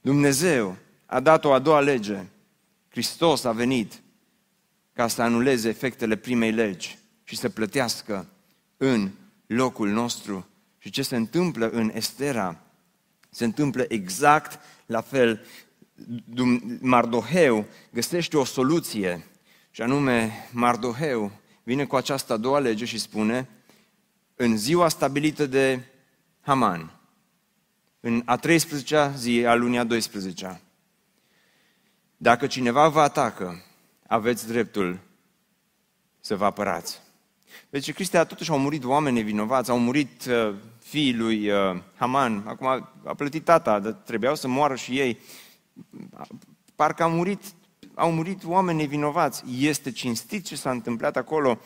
[0.05, 2.25] Dumnezeu a dat o a doua lege.
[2.89, 4.01] Hristos a venit
[4.93, 8.27] ca să anuleze efectele primei legi și să plătească
[8.77, 9.09] în
[9.47, 10.47] locul nostru.
[10.77, 12.59] Și ce se întâmplă în Estera?
[13.29, 15.45] Se întâmplă exact la fel.
[16.79, 19.25] Mardoheu găsește o soluție
[19.71, 21.31] și anume Mardoheu
[21.63, 23.49] vine cu această a doua lege și spune
[24.35, 25.83] în ziua stabilită de
[26.41, 26.99] Haman,
[28.05, 30.59] în a 13-a zi a lunii a 12-a.
[32.17, 33.63] Dacă cineva vă atacă,
[34.07, 34.99] aveți dreptul
[36.19, 37.01] să vă apărați.
[37.69, 42.67] Deci, Cristia, totuși au murit oameni nevinovați, au murit uh, fiii lui uh, Haman, acum
[43.03, 45.19] a plătit tata, dar trebuiau să moară și ei.
[46.75, 47.41] Parcă au murit,
[47.93, 49.43] au murit oameni nevinovați.
[49.59, 51.59] Este cinstit ce s-a întâmplat acolo?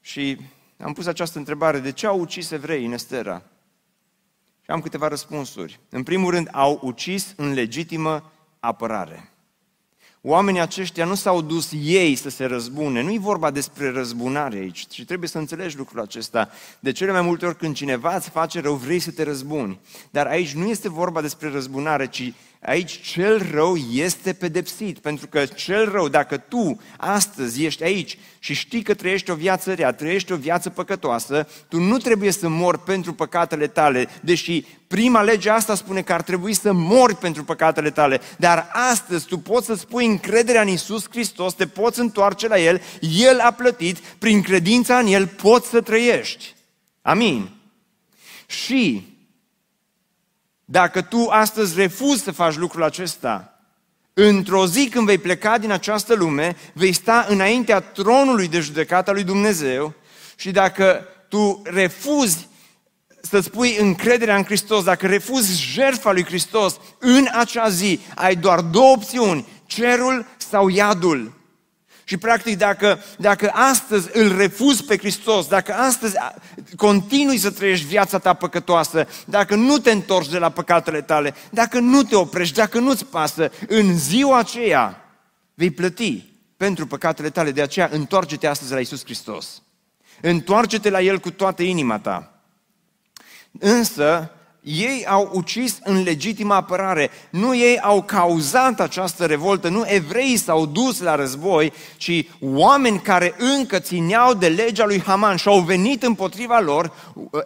[0.00, 0.38] Și
[0.78, 3.42] am pus această întrebare, de ce au ucis evrei în Estera?
[4.68, 5.80] Și am câteva răspunsuri.
[5.88, 9.32] În primul rând, au ucis în legitimă apărare.
[10.22, 13.02] Oamenii aceștia nu s-au dus ei să se răzbune.
[13.02, 14.86] Nu e vorba despre răzbunare aici.
[14.90, 16.50] Și trebuie să înțelegi lucrul acesta.
[16.80, 19.80] De cele mai multe ori când cineva îți face rău, vrei să te răzbuni.
[20.10, 25.44] Dar aici nu este vorba despre răzbunare, ci aici cel rău este pedepsit, pentru că
[25.44, 30.32] cel rău, dacă tu astăzi ești aici și știi că trăiești o viață rea, trăiești
[30.32, 35.74] o viață păcătoasă, tu nu trebuie să mori pentru păcatele tale, deși prima lege asta
[35.74, 40.06] spune că ar trebui să mori pentru păcatele tale, dar astăzi tu poți să spui
[40.06, 45.06] încrederea în Isus Hristos, te poți întoarce la El, El a plătit, prin credința în
[45.06, 46.54] El poți să trăiești.
[47.02, 47.50] Amin.
[48.46, 49.16] Și
[50.70, 53.58] dacă tu astăzi refuzi să faci lucrul acesta,
[54.12, 59.24] într-o zi când vei pleca din această lume, vei sta înaintea tronului de judecată lui
[59.24, 59.94] Dumnezeu
[60.36, 62.48] și dacă tu refuzi
[63.20, 68.60] să-ți pui încrederea în Hristos, dacă refuzi jertfa lui Hristos, în acea zi ai doar
[68.60, 71.32] două opțiuni, cerul sau iadul.
[72.08, 76.14] Și practic dacă, dacă astăzi îl refuzi pe Hristos, dacă astăzi
[76.76, 81.78] continui să trăiești viața ta păcătoasă, dacă nu te întorci de la păcatele tale, dacă
[81.78, 85.04] nu te oprești, dacă nu-ți pasă, în ziua aceea
[85.54, 86.24] vei plăti
[86.56, 87.50] pentru păcatele tale.
[87.50, 89.62] De aceea întoarce-te astăzi la Isus Hristos.
[90.20, 92.40] Întoarce-te la El cu toată inima ta.
[93.58, 94.30] Însă,
[94.68, 97.10] ei au ucis în legitimă apărare.
[97.30, 103.34] Nu ei au cauzat această revoltă, nu evreii s-au dus la război, ci oameni care
[103.38, 106.92] încă țineau de legea lui Haman și au venit împotriva lor,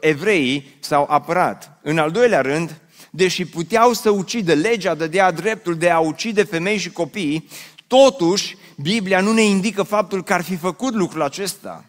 [0.00, 1.78] evreii s-au apărat.
[1.82, 2.80] În al doilea rând,
[3.10, 7.48] deși puteau să ucidă, legea dădea dreptul de a ucide femei și copii,
[7.86, 11.84] totuși Biblia nu ne indică faptul că ar fi făcut lucrul acesta.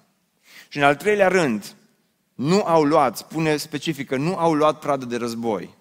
[0.68, 1.76] Și în al treilea rând,
[2.36, 5.76] nu au luat, spune specifică, nu au luat pradă de război.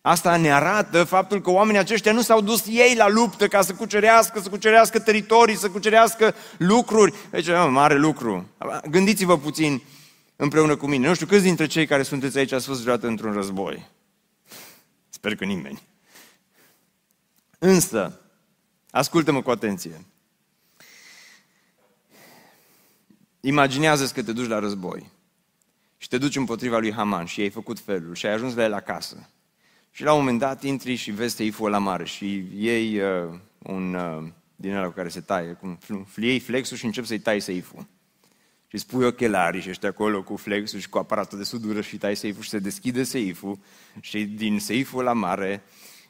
[0.00, 3.74] Asta ne arată faptul că oamenii aceștia nu s-au dus ei la luptă ca să
[3.74, 7.14] cucerească, să cucerească teritorii, să cucerească lucruri.
[7.30, 8.48] Deci, mă, mare lucru.
[8.90, 9.82] Gândiți-vă puțin
[10.36, 11.08] împreună cu mine.
[11.08, 13.88] Nu știu câți dintre cei care sunteți aici ați fost vreodată într-un război.
[15.08, 15.82] Sper că nimeni.
[17.58, 18.20] Însă,
[18.90, 20.04] ascultă-mă cu atenție.
[23.40, 25.14] Imaginează-ți că te duci la război
[25.96, 28.72] și te duci împotriva lui Haman și ai făcut felul și ai ajuns la el
[28.72, 29.28] acasă.
[29.90, 33.94] Și la un moment dat intri și vezi seiful la mare și iei uh, un
[33.94, 35.78] uh, din ăla cu care se taie, cum
[36.16, 37.86] iei flexul și începi să-i tai seiful.
[38.66, 42.16] Și spui ochelarii și ești acolo cu flexul și cu aparatul de sudură și tai
[42.16, 43.58] seiful și se deschide seiful
[44.00, 45.62] și din seiful la mare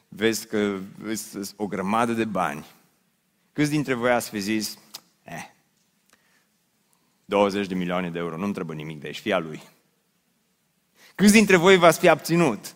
[0.07, 2.65] vezi că vezi o grămadă de bani.
[3.53, 4.77] Câți dintre voi ați fi zis,
[5.23, 5.45] eh,
[7.25, 9.61] 20 de milioane de euro, nu-mi trebuie nimic de aici, fia lui.
[11.17, 12.75] Câți dintre voi v-ați fi abținut?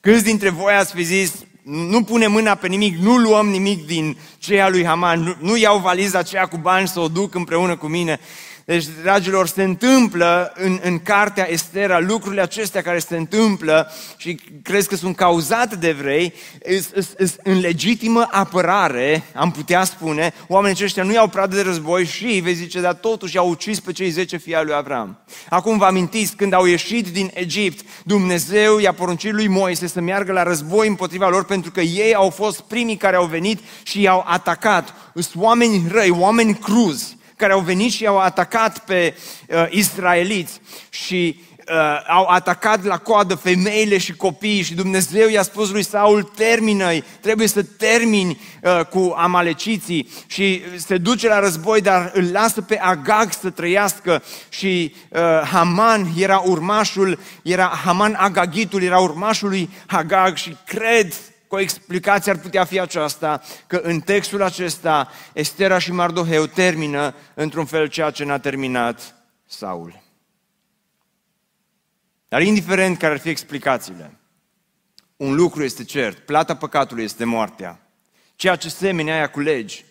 [0.00, 1.32] Câți dintre voi ați fi zis,
[1.62, 5.78] nu pune mâna pe nimic, nu luăm nimic din ceea lui Haman, nu, nu iau
[5.78, 8.20] valiza aceea cu bani să o duc împreună cu mine.
[8.68, 14.88] Deci, dragilor, se întâmplă în, în cartea Estera lucrurile acestea care se întâmplă și crezi
[14.88, 16.34] că sunt cauzate de evrei,
[17.42, 22.54] în legitimă apărare, am putea spune, oamenii aceștia nu iau pradă de război și, vei
[22.54, 25.18] zice, dar totuși au ucis pe cei zece fii al lui Avram.
[25.48, 30.32] Acum vă amintiți, când au ieșit din Egipt, Dumnezeu i-a poruncit lui Moise să meargă
[30.32, 34.24] la război împotriva lor pentru că ei au fost primii care au venit și i-au
[34.26, 34.94] atacat.
[35.14, 39.14] Sunt oameni răi, oameni cruzi care au venit și au atacat pe
[39.48, 45.70] uh, israeliți și uh, au atacat la coadă femeile și copiii și Dumnezeu i-a spus
[45.70, 52.10] lui Saul, termină trebuie să termini uh, cu amaleciții și se duce la război, dar
[52.14, 55.20] îl lasă pe Agag să trăiască și uh,
[55.52, 61.14] Haman era urmașul, era Haman Agagitul, era urmașul lui Agag și cred
[61.48, 67.14] cu o explicație ar putea fi aceasta, că în textul acesta Estera și Mardoheu termină
[67.34, 69.14] într-un fel ceea ce n-a terminat
[69.46, 70.02] Saul.
[72.28, 74.18] Dar indiferent care ar fi explicațiile,
[75.16, 77.80] un lucru este cert, plata păcatului este moartea.
[78.36, 79.84] Ceea ce semene aia cu legi,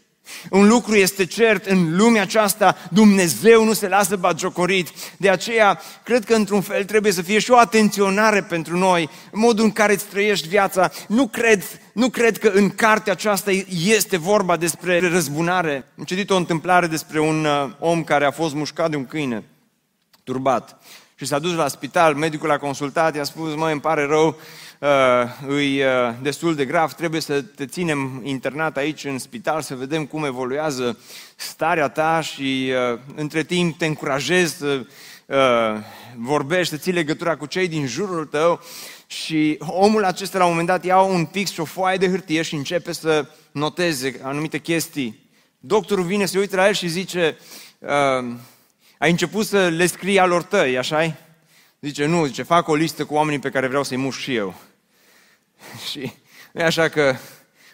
[0.50, 4.90] un lucru este cert, în lumea aceasta Dumnezeu nu se lasă bagiocorit.
[5.18, 9.40] De aceea, cred că într-un fel trebuie să fie și o atenționare pentru noi, în
[9.40, 10.92] modul în care îți trăiești viața.
[11.08, 11.64] Nu cred,
[11.94, 13.52] nu cred că în cartea aceasta
[13.86, 15.86] este vorba despre răzbunare.
[15.98, 19.44] Am citit o întâmplare despre un uh, om care a fost mușcat de un câine
[20.24, 20.80] turbat
[21.20, 24.28] și s-a dus la spital, medicul a consultat, i-a spus, măi, îmi pare rău,
[24.80, 24.90] uh,
[25.48, 30.06] îi uh, destul de grav, trebuie să te ținem internat aici în spital, să vedem
[30.06, 30.98] cum evoluează
[31.36, 34.86] starea ta și uh, între timp te încurajez să
[35.26, 35.36] uh,
[36.16, 38.62] vorbești, să ții legătura cu cei din jurul tău
[39.08, 42.42] și omul acesta la un moment dat ia un pix și o foaie de hârtie
[42.42, 45.30] și începe să noteze anumite chestii.
[45.60, 47.38] Doctorul vine, se uită la el și zice,
[47.80, 48.36] uh,
[48.98, 51.14] ai început să le scrii alor tăi, așa -i?
[51.82, 54.56] Zice, nu, zice, fac o listă cu oamenii pe care vreau să-i mușc și eu.
[55.92, 56.12] și
[56.52, 57.16] Nu e așa că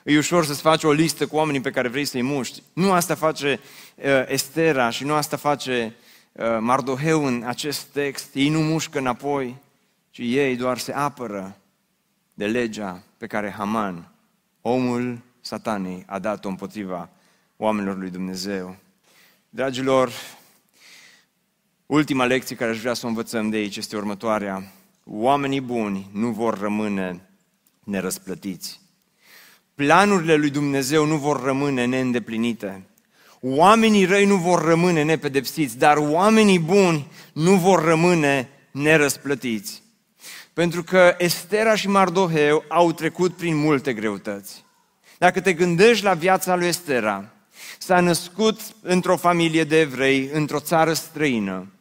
[0.03, 2.63] e ușor să-ți faci o listă cu oamenii pe care vrei să-i muști.
[2.73, 3.59] Nu asta face
[3.95, 5.95] uh, Estera și nu asta face
[6.31, 8.35] uh, Mardoheu în acest text.
[8.35, 9.55] Ei nu mușcă înapoi,
[10.09, 11.57] ci ei doar se apără
[12.33, 14.11] de legea pe care Haman,
[14.61, 17.09] omul satanei, a dat-o împotriva
[17.57, 18.75] oamenilor lui Dumnezeu.
[19.49, 20.11] Dragilor,
[21.93, 24.71] ultima lecție care aș vrea să o învățăm de aici este următoarea.
[25.05, 27.29] Oamenii buni nu vor rămâne
[27.83, 28.81] nerăsplătiți.
[29.75, 32.85] Planurile lui Dumnezeu nu vor rămâne neîndeplinite.
[33.41, 39.81] Oamenii răi nu vor rămâne nepedepsiți, dar oamenii buni nu vor rămâne nerăsplătiți.
[40.53, 44.65] Pentru că Estera și Mardoheu au trecut prin multe greutăți.
[45.17, 47.33] Dacă te gândești la viața lui Estera,
[47.77, 51.72] s-a născut într-o familie de evrei, într-o țară străină.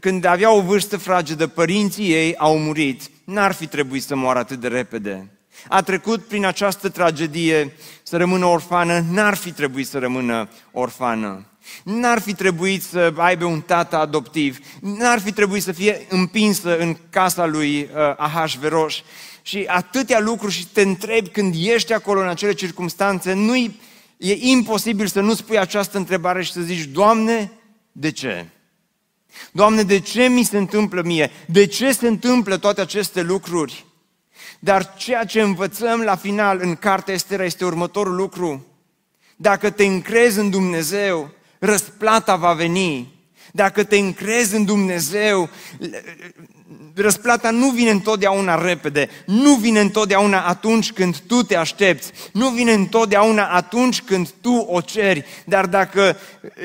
[0.00, 3.10] Când avea o vârstă fragedă, părinții ei au murit.
[3.24, 5.30] N-ar fi trebuit să moară atât de repede.
[5.68, 7.72] A trecut prin această tragedie
[8.02, 11.44] să rămână orfană, n-ar fi trebuit să rămână orfană.
[11.84, 16.96] N-ar fi trebuit să aibă un tată adoptiv, n-ar fi trebuit să fie împinsă în
[17.10, 18.94] casa lui uh, Ahasveros.
[19.42, 23.56] Și atâtea lucruri și te întrebi când ești acolo în acele circunstanțe, nu
[24.16, 27.52] e imposibil să nu spui această întrebare și să zici, Doamne,
[27.92, 28.46] de ce?
[29.52, 31.30] Doamne, de ce mi se întâmplă mie?
[31.46, 33.86] De ce se întâmplă toate aceste lucruri?
[34.58, 38.66] Dar ceea ce învățăm la final în cartea Estera este următorul lucru.
[39.36, 43.19] Dacă te încrezi în Dumnezeu, răsplata va veni.
[43.52, 45.48] Dacă te încrezi în Dumnezeu,
[46.94, 52.72] răsplata nu vine întotdeauna repede, nu vine întotdeauna atunci când tu te aștepți, nu vine
[52.72, 56.16] întotdeauna atunci când tu o ceri, dar dacă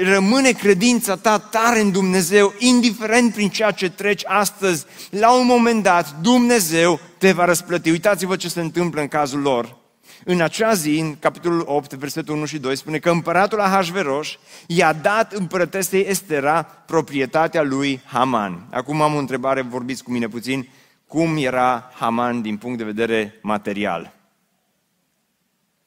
[0.03, 5.83] rămâne credința ta tare în Dumnezeu, indiferent prin ceea ce treci astăzi, la un moment
[5.83, 7.89] dat Dumnezeu te va răsplăti.
[7.89, 9.83] Uitați-vă ce se întâmplă în cazul lor.
[10.27, 14.27] În acea zi, în capitolul 8, versetul 1 și 2, spune că împăratul Ahasveros
[14.67, 18.67] i-a dat împărătesei Estera proprietatea lui Haman.
[18.71, 20.69] Acum am o întrebare, vorbiți cu mine puțin.
[21.07, 24.13] Cum era Haman din punct de vedere material?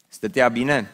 [0.09, 0.91] Stătea bine?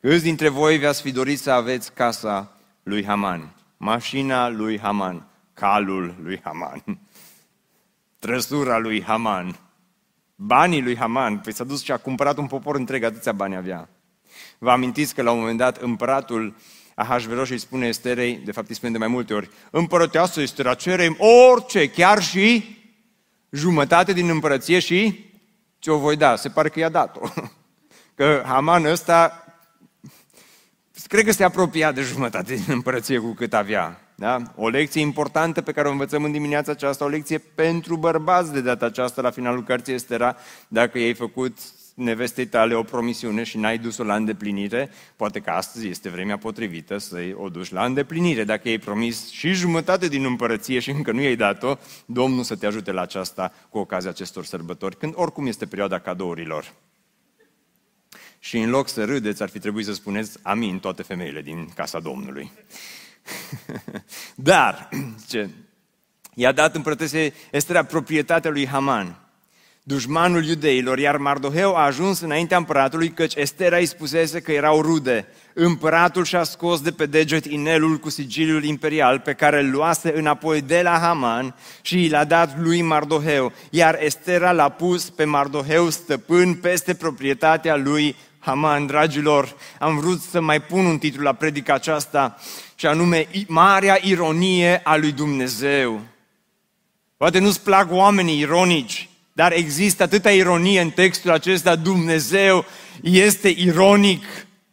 [0.00, 6.14] Câți dintre voi v-ați fi dorit să aveți casa lui Haman, mașina lui Haman, calul
[6.22, 6.82] lui Haman,
[8.24, 9.58] trăsura lui Haman,
[10.34, 13.88] banii lui Haman, păi s-a dus și a cumpărat un popor întreg, atâția bani avea.
[14.58, 16.54] Vă amintiți că la un moment dat împăratul
[16.94, 21.16] Ahasveros îi spune Esterei, de fapt îi spune de mai multe ori, împărăteasă Estera, cerem
[21.18, 22.78] orice, chiar și
[23.50, 25.24] jumătate din împărăție și
[25.78, 26.36] ce-o voi da.
[26.36, 27.28] Se pare că i-a dat-o.
[28.16, 29.44] Că Haman ăsta,
[31.06, 34.03] cred că se apropia de jumătate din împărăție cu cât avea.
[34.14, 34.42] Da?
[34.56, 38.60] O lecție importantă pe care o învățăm în dimineața aceasta, o lecție pentru bărbați de
[38.60, 40.36] data aceasta la finalul cărții Estera,
[40.68, 41.58] dacă i-ai făcut
[41.94, 46.98] nevestei tale o promisiune și n-ai dus-o la îndeplinire, poate că astăzi este vremea potrivită
[46.98, 48.44] să o duci la îndeplinire.
[48.44, 52.66] Dacă i-ai promis și jumătate din împărăție și încă nu i-ai dat-o, Domnul să te
[52.66, 56.72] ajute la aceasta cu ocazia acestor sărbători, când oricum este perioada cadourilor.
[58.38, 62.00] Și în loc să râdeți, ar fi trebuit să spuneți amin toate femeile din casa
[62.00, 62.50] Domnului.
[64.34, 64.88] Dar,
[65.28, 65.48] ce?
[66.34, 69.24] I-a dat împărătese Estera proprietatea lui Haman,
[69.86, 75.26] dușmanul iudeilor, iar Mardoheu a ajuns înaintea împăratului, căci Estera îi spusese că erau rude.
[75.54, 80.60] Împăratul și-a scos de pe deget inelul cu sigiliul imperial pe care îl luase înapoi
[80.60, 86.54] de la Haman și l-a dat lui Mardoheu, iar Estera l-a pus pe Mardoheu stăpân
[86.54, 92.36] peste proprietatea lui Haman, dragilor, am vrut să mai pun un titlu la predica aceasta
[92.74, 96.00] și anume Marea ironie a lui Dumnezeu.
[97.16, 101.76] Poate nu-ți plac oamenii ironici, dar există atâta ironie în textul acesta.
[101.76, 102.64] Dumnezeu
[103.02, 104.24] este ironic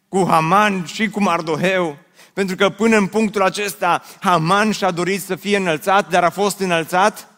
[0.08, 1.96] cu Haman și cu Mardoheu.
[2.32, 6.58] Pentru că până în punctul acesta Haman și-a dorit să fie înălțat, dar a fost
[6.58, 7.28] înălțat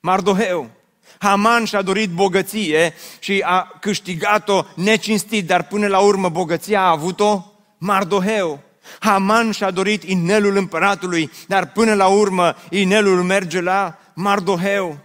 [0.00, 0.70] Mardoheu.
[1.18, 7.44] Haman și-a dorit bogăție și a câștigat-o necinstit, dar până la urmă bogăția a avut-o
[7.78, 8.60] Mardoheu.
[8.98, 14.98] Haman și-a dorit inelul împăratului, dar până la urmă inelul merge la Mardoheu.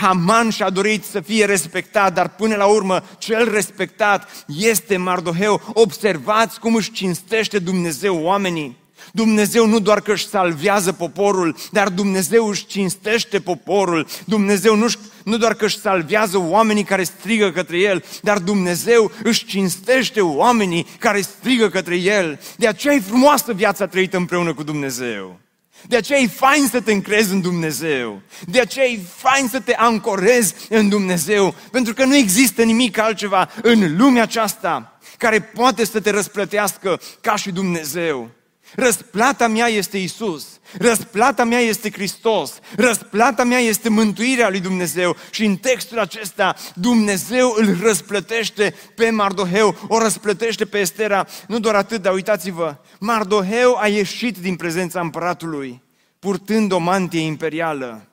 [0.00, 5.60] Haman și-a dorit să fie respectat, dar până la urmă cel respectat este Mardoheu.
[5.72, 8.76] Observați cum își cinstește Dumnezeu oamenii.
[9.12, 14.06] Dumnezeu nu doar că își salvează poporul, dar Dumnezeu își cinstește poporul.
[14.24, 14.86] Dumnezeu nu,
[15.24, 20.86] nu doar că își salvează oamenii care strigă către El, dar Dumnezeu își cinstește oamenii
[20.98, 22.40] care strigă către El.
[22.56, 25.40] De aceea e frumoasă viața trăită împreună cu Dumnezeu.
[25.86, 28.20] De aceea e fain să te încrezi în Dumnezeu.
[28.46, 31.54] De aceea e fain să te ancorezi în Dumnezeu.
[31.70, 37.36] Pentru că nu există nimic altceva în lumea aceasta care poate să te răsplătească ca
[37.36, 38.30] și Dumnezeu.
[38.74, 40.60] Răsplata mea este Isus.
[40.78, 42.58] Răsplata mea este Hristos.
[42.76, 45.16] Răsplata mea este mântuirea lui Dumnezeu.
[45.30, 51.26] Și în textul acesta Dumnezeu îl răsplătește pe Mardoheu, o răsplătește pe Estera.
[51.48, 55.82] Nu doar atât, dar uitați-vă, Mardoheu a ieșit din prezența împăratului,
[56.18, 58.08] purtând o mantie imperială,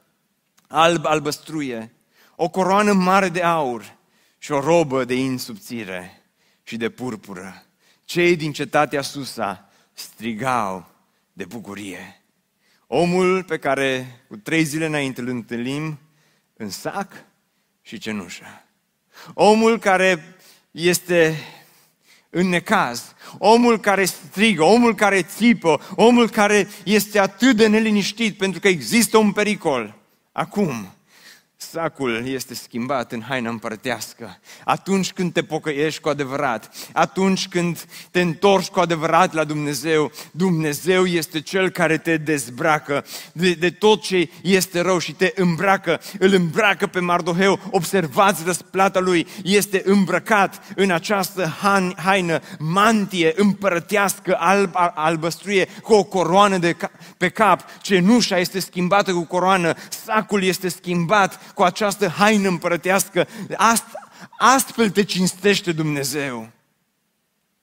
[0.68, 1.94] alb albăstruie,
[2.36, 3.98] o coroană mare de aur
[4.38, 6.24] și o robă de insubțire
[6.64, 7.64] și de purpură.
[8.06, 10.88] Cei din cetatea Susa strigau
[11.34, 12.22] de bucurie.
[12.88, 16.00] Omul pe care cu trei zile înainte îl întâlnim
[16.54, 17.26] în sac
[17.82, 18.64] și cenușă.
[19.34, 20.36] Omul care
[20.72, 21.36] este
[22.30, 28.60] în necaz, omul care strigă, omul care țipă, omul care este atât de neliniștit pentru
[28.60, 29.96] că există un pericol.
[30.32, 30.95] Acum,
[31.58, 34.40] Sacul este schimbat în haina împărătească.
[34.66, 41.06] Atunci când te pocăiești cu adevărat, atunci când te întorci cu adevărat la Dumnezeu, Dumnezeu
[41.06, 46.34] este Cel care te dezbracă de, de tot ce este rău și te îmbracă, îl
[46.34, 47.60] îmbracă pe Mardoheu.
[47.72, 51.58] Observați răsplata lui, este îmbrăcat în această
[51.96, 56.78] haină, mantie împărătească, alb, albăstruie, cu o coroană de
[57.18, 57.66] pe cap.
[57.82, 59.74] Cenușa este schimbată cu coroană,
[60.06, 63.28] sacul este schimbat cu această haină împărătească.
[64.38, 66.50] Astfel te cinstește Dumnezeu.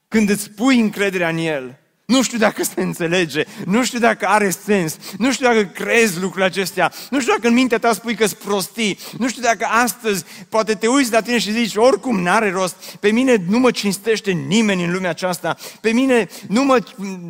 [0.09, 4.51] Când îți pui încrederea în El, nu știu dacă se înțelege, nu știu dacă are
[4.51, 8.33] sens, nu știu dacă crezi lucrurile acestea, nu știu dacă în mintea ta spui că-s
[8.33, 12.77] prostii, nu știu dacă astăzi poate te uiți la tine și zici, oricum n-are rost,
[13.01, 16.79] pe mine nu mă cinstește nimeni în lumea aceasta, pe mine nu mă,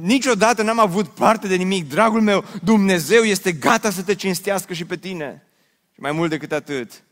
[0.03, 4.85] niciodată n-am avut parte de nimic, dragul meu, Dumnezeu este gata să te cinstească și
[4.85, 5.47] pe tine.
[6.03, 7.05] Și mai mult decât atât,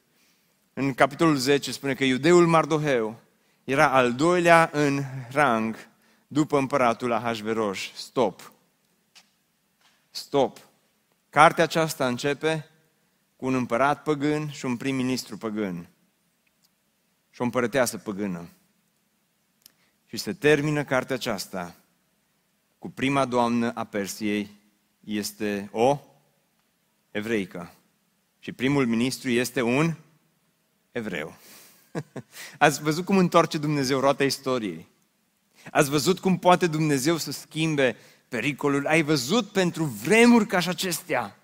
[0.73, 3.21] în capitolul 10 spune că iudeul Mardoheu
[3.65, 5.77] era al doilea în rang
[6.27, 7.79] după împăratul Ahasveros.
[7.95, 8.53] Stop.
[10.11, 10.59] Stop.
[11.29, 12.69] Cartea aceasta începe
[13.37, 15.89] cu un împărat păgân și un prim-ministru păgân.
[17.31, 18.49] Și o împărăteasă păgână.
[20.07, 21.77] Și se termină cartea aceasta
[22.79, 24.51] cu prima doamnă a Persiei,
[25.01, 26.01] este o
[27.11, 27.75] evreică.
[28.41, 29.95] Și primul ministru este un
[30.93, 31.37] evreu.
[32.59, 34.89] Ați văzut cum întoarce Dumnezeu roata istoriei.
[35.71, 37.97] Ați văzut cum poate Dumnezeu să schimbe
[38.29, 38.87] pericolul.
[38.87, 41.40] Ai văzut pentru vremuri ca și acestea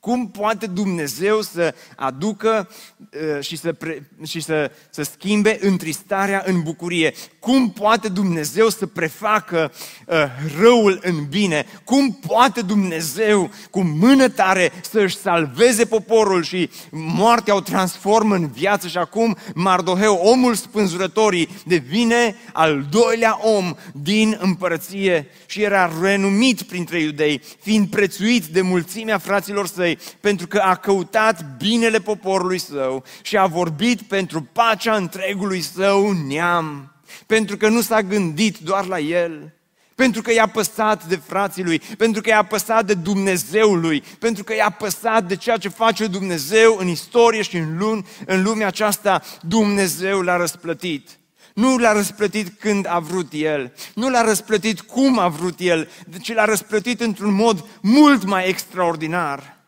[0.00, 6.62] cum poate Dumnezeu să aducă uh, și, să, pre, și să, să schimbe întristarea în
[6.62, 7.14] bucurie?
[7.38, 9.72] Cum poate Dumnezeu să prefacă
[10.06, 10.16] uh,
[10.60, 11.66] răul în bine?
[11.84, 18.88] Cum poate Dumnezeu cu mână tare să-și salveze poporul și moartea o transformă în viață
[18.88, 27.00] și acum Mardoheu, omul spânzurătorii, devine al doilea om din împărăție și era renumit printre
[27.00, 29.89] iudei, fiind prețuit de mulțimea fraților săi
[30.20, 36.92] pentru că a căutat binele poporului său și a vorbit pentru pacea întregului său neam,
[37.26, 39.54] pentru că nu s-a gândit doar la el,
[39.94, 44.44] pentru că i-a păsat de frații lui, pentru că i-a păsat de Dumnezeul lui, pentru
[44.44, 48.66] că i-a păsat de ceea ce face Dumnezeu în istorie și în, lun, în lumea
[48.66, 51.08] aceasta, Dumnezeu l-a răsplătit.
[51.54, 55.88] Nu l-a răsplătit când a vrut El, nu l-a răsplătit cum a vrut El,
[56.20, 59.59] ci l-a răsplătit într-un mod mult mai extraordinar.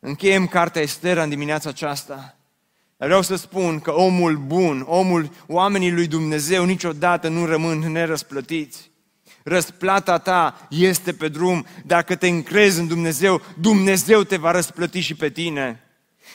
[0.00, 2.36] Încheiem cartea Estera în dimineața aceasta.
[2.96, 8.90] Dar vreau să spun că omul bun, omul, oamenii lui Dumnezeu niciodată nu rămân nerăsplătiți.
[9.42, 11.66] Răsplata ta este pe drum.
[11.86, 15.82] Dacă te încrezi în Dumnezeu, Dumnezeu te va răsplăti și pe tine.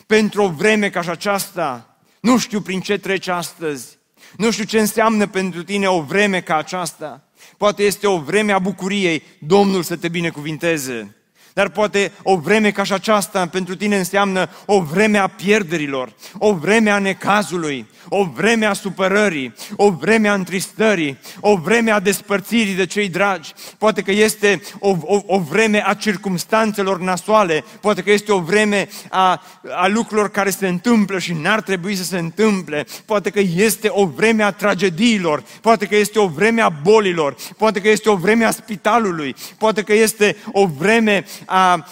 [0.08, 3.98] Pentru o vreme ca și aceasta, nu știu prin ce treci astăzi,
[4.38, 7.24] nu știu ce înseamnă pentru tine o vreme ca aceasta.
[7.58, 11.16] Poate este o vreme a bucuriei, Domnul să te binecuvinteze.
[11.54, 16.54] Dar poate o vreme ca și aceasta pentru tine înseamnă o vreme a pierderilor, o
[16.54, 22.74] vreme a necazului, o vreme a supărării, o vreme a întristării, o vreme a despărțirii
[22.74, 23.54] de cei dragi.
[23.78, 28.90] Poate că este o, o, o vreme a circumstanțelor nasoale, poate că este o vreme
[29.10, 29.42] a,
[29.76, 34.06] a lucrurilor care se întâmplă și n-ar trebui să se întâmple, poate că este o
[34.06, 38.46] vreme a tragediilor, poate că este o vreme a bolilor, poate că este o vreme
[38.46, 41.86] a spitalului, poate că este o vreme a, a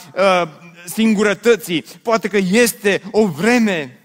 [0.85, 3.99] singurătății, poate că este o vreme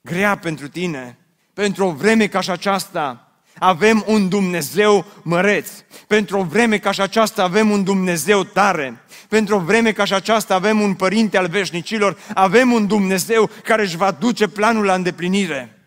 [0.00, 1.18] grea pentru tine,
[1.52, 3.26] pentru o vreme ca și aceasta,
[3.58, 5.70] avem un Dumnezeu măreț.
[6.06, 9.00] Pentru o vreme ca și aceasta avem un Dumnezeu tare.
[9.28, 12.18] Pentru o vreme ca și aceasta avem un Părinte al veșnicilor.
[12.34, 15.78] Avem un Dumnezeu care își va duce planul la îndeplinire.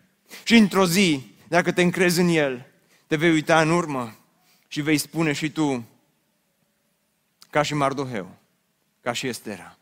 [0.42, 2.66] Și într-o zi, dacă te încrezi în El,
[3.06, 4.14] te vei uita în urmă
[4.68, 5.84] și vei spune și tu,
[7.50, 8.39] ca și Mardoheu,
[9.10, 9.78] ca și Estera,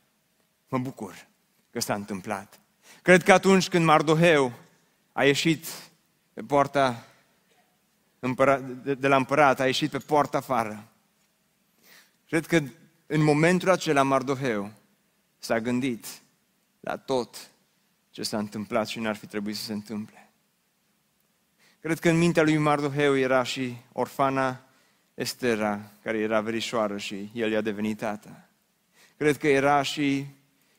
[0.68, 1.26] mă bucur
[1.70, 2.60] că s-a întâmplat.
[3.02, 4.52] Cred că atunci când Mardoheu
[5.12, 5.66] a ieșit
[6.32, 7.06] pe poarta
[8.98, 10.88] de la împărat, a ieșit pe poarta afară.
[12.28, 12.62] Cred că
[13.06, 14.70] în momentul acela Mardoheu
[15.38, 16.06] s-a gândit
[16.80, 17.50] la tot
[18.10, 20.30] ce s-a întâmplat și n-ar fi trebuit să se întâmple.
[21.80, 24.60] Cred că în mintea lui Mardoheu era și orfana
[25.14, 28.47] Estera, care era verișoară și el i-a devenit tată.
[29.18, 30.26] Cred că era și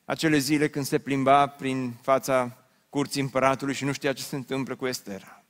[0.06, 2.58] acele zile când se plimba prin fața
[2.90, 5.44] curții împăratului și nu știa ce se întâmplă cu Estera.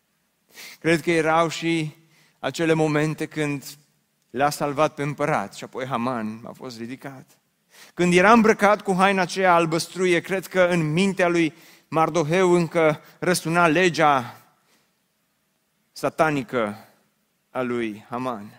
[0.80, 1.96] Cred că erau și
[2.40, 3.64] acele momente când
[4.30, 7.38] l-a salvat pe împărat și apoi Haman a fost ridicat.
[7.94, 11.54] Când era îmbrăcat cu haina aceea albăstruie, cred că în mintea lui
[11.88, 14.42] Mardoheu încă răsuna legea
[15.92, 16.78] satanică
[17.50, 18.59] a lui Haman.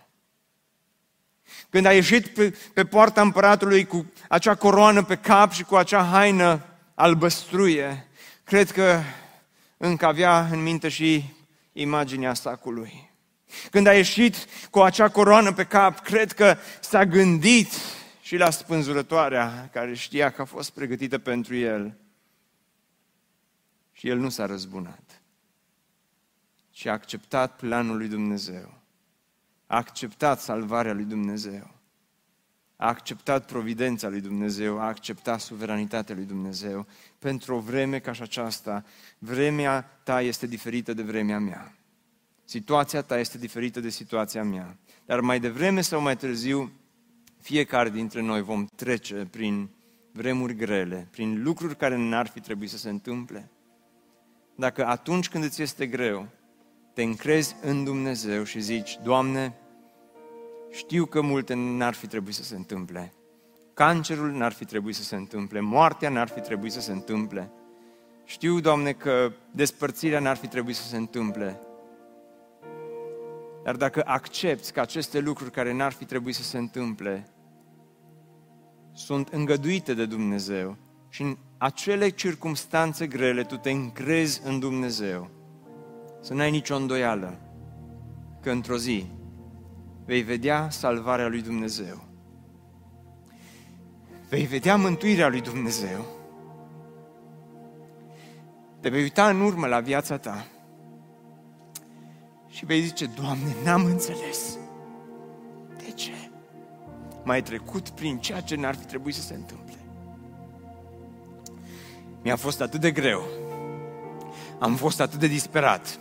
[1.69, 6.03] Când a ieșit pe, pe poarta împăratului cu acea coroană pe cap și cu acea
[6.03, 8.07] haină albăstruie,
[8.43, 9.01] cred că
[9.77, 11.23] încă avea în minte și
[11.73, 13.09] imaginea sacului.
[13.71, 14.35] Când a ieșit
[14.69, 17.73] cu acea coroană pe cap, cred că s-a gândit
[18.21, 21.97] și la spânzurătoarea care știa că a fost pregătită pentru el.
[23.91, 25.21] Și el nu s-a răzbunat,
[26.69, 28.80] ci a acceptat planul lui Dumnezeu.
[29.71, 31.71] A acceptat salvarea lui Dumnezeu.
[32.75, 36.87] A acceptat providența lui Dumnezeu, a acceptat suveranitatea lui Dumnezeu.
[37.19, 38.83] Pentru o vreme ca și aceasta,
[39.17, 41.75] vremea ta este diferită de vremea mea.
[42.43, 44.77] Situația ta este diferită de situația mea.
[45.05, 46.71] Dar mai devreme sau mai târziu,
[47.41, 49.69] fiecare dintre noi vom trece prin
[50.11, 53.51] vremuri grele, prin lucruri care n-ar fi trebuit să se întâmple.
[54.55, 56.27] Dacă atunci când îți este greu,
[56.93, 59.55] te încrezi în Dumnezeu și zici, Doamne,
[60.71, 63.13] știu că multe n-ar fi trebuit să se întâmple.
[63.73, 67.51] Cancerul n-ar fi trebuit să se întâmple, moartea n-ar fi trebuit să se întâmple.
[68.25, 71.59] Știu, Doamne, că despărțirea n-ar fi trebuit să se întâmple.
[73.63, 77.29] Dar dacă accepti că aceste lucruri care n-ar fi trebuit să se întâmple
[78.93, 80.77] sunt îngăduite de Dumnezeu
[81.09, 85.29] și în acele circumstanțe grele tu te încrezi în Dumnezeu,
[86.21, 87.39] să n-ai nicio îndoială
[88.41, 89.05] că într-o zi
[90.05, 92.03] vei vedea salvarea lui Dumnezeu.
[94.29, 96.05] Vei vedea mântuirea lui Dumnezeu.
[98.79, 100.45] Te vei uita în urmă la viața ta
[102.47, 104.57] și vei zice, Doamne, n-am înțeles.
[105.77, 106.11] De ce?
[107.23, 109.75] Mai trecut prin ceea ce n-ar fi trebuit să se întâmple.
[112.23, 113.23] Mi-a fost atât de greu.
[114.59, 115.99] Am fost atât de disperat.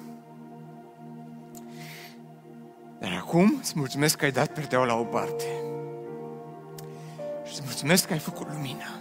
[3.00, 5.44] Dar acum îți mulțumesc că ai dat perdeaua la o parte.
[7.44, 9.00] Și îți mulțumesc că ai făcut lumina.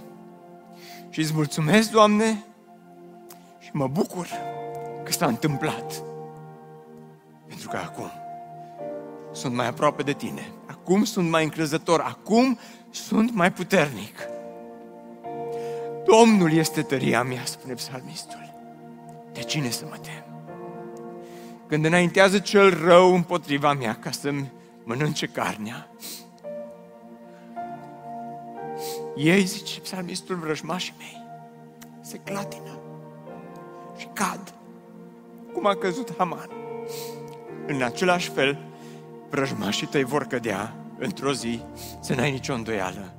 [1.10, 2.44] Și îți mulțumesc, Doamne,
[3.60, 4.28] și mă bucur
[5.04, 6.04] că s-a întâmplat.
[7.48, 8.12] Pentru că acum
[9.32, 10.52] sunt mai aproape de tine.
[10.66, 12.00] Acum sunt mai încrezător.
[12.00, 14.20] Acum sunt mai puternic.
[16.06, 18.54] Domnul este tăria mea, spune psalmistul.
[19.34, 20.29] De cine să mă tem?
[21.70, 24.52] Când înaintează cel rău împotriva mea ca să-mi
[24.84, 25.90] mănânce carnea.
[29.16, 31.24] Ei, zice psalmistul, vrăjmașii mei,
[32.02, 32.80] se clatină
[33.98, 34.54] și cad,
[35.54, 36.50] cum a căzut Haman.
[37.68, 38.58] În același fel,
[39.30, 41.62] vrăjmașii tăi vor cădea într-o zi,
[42.00, 43.19] să n-ai nicio îndoială.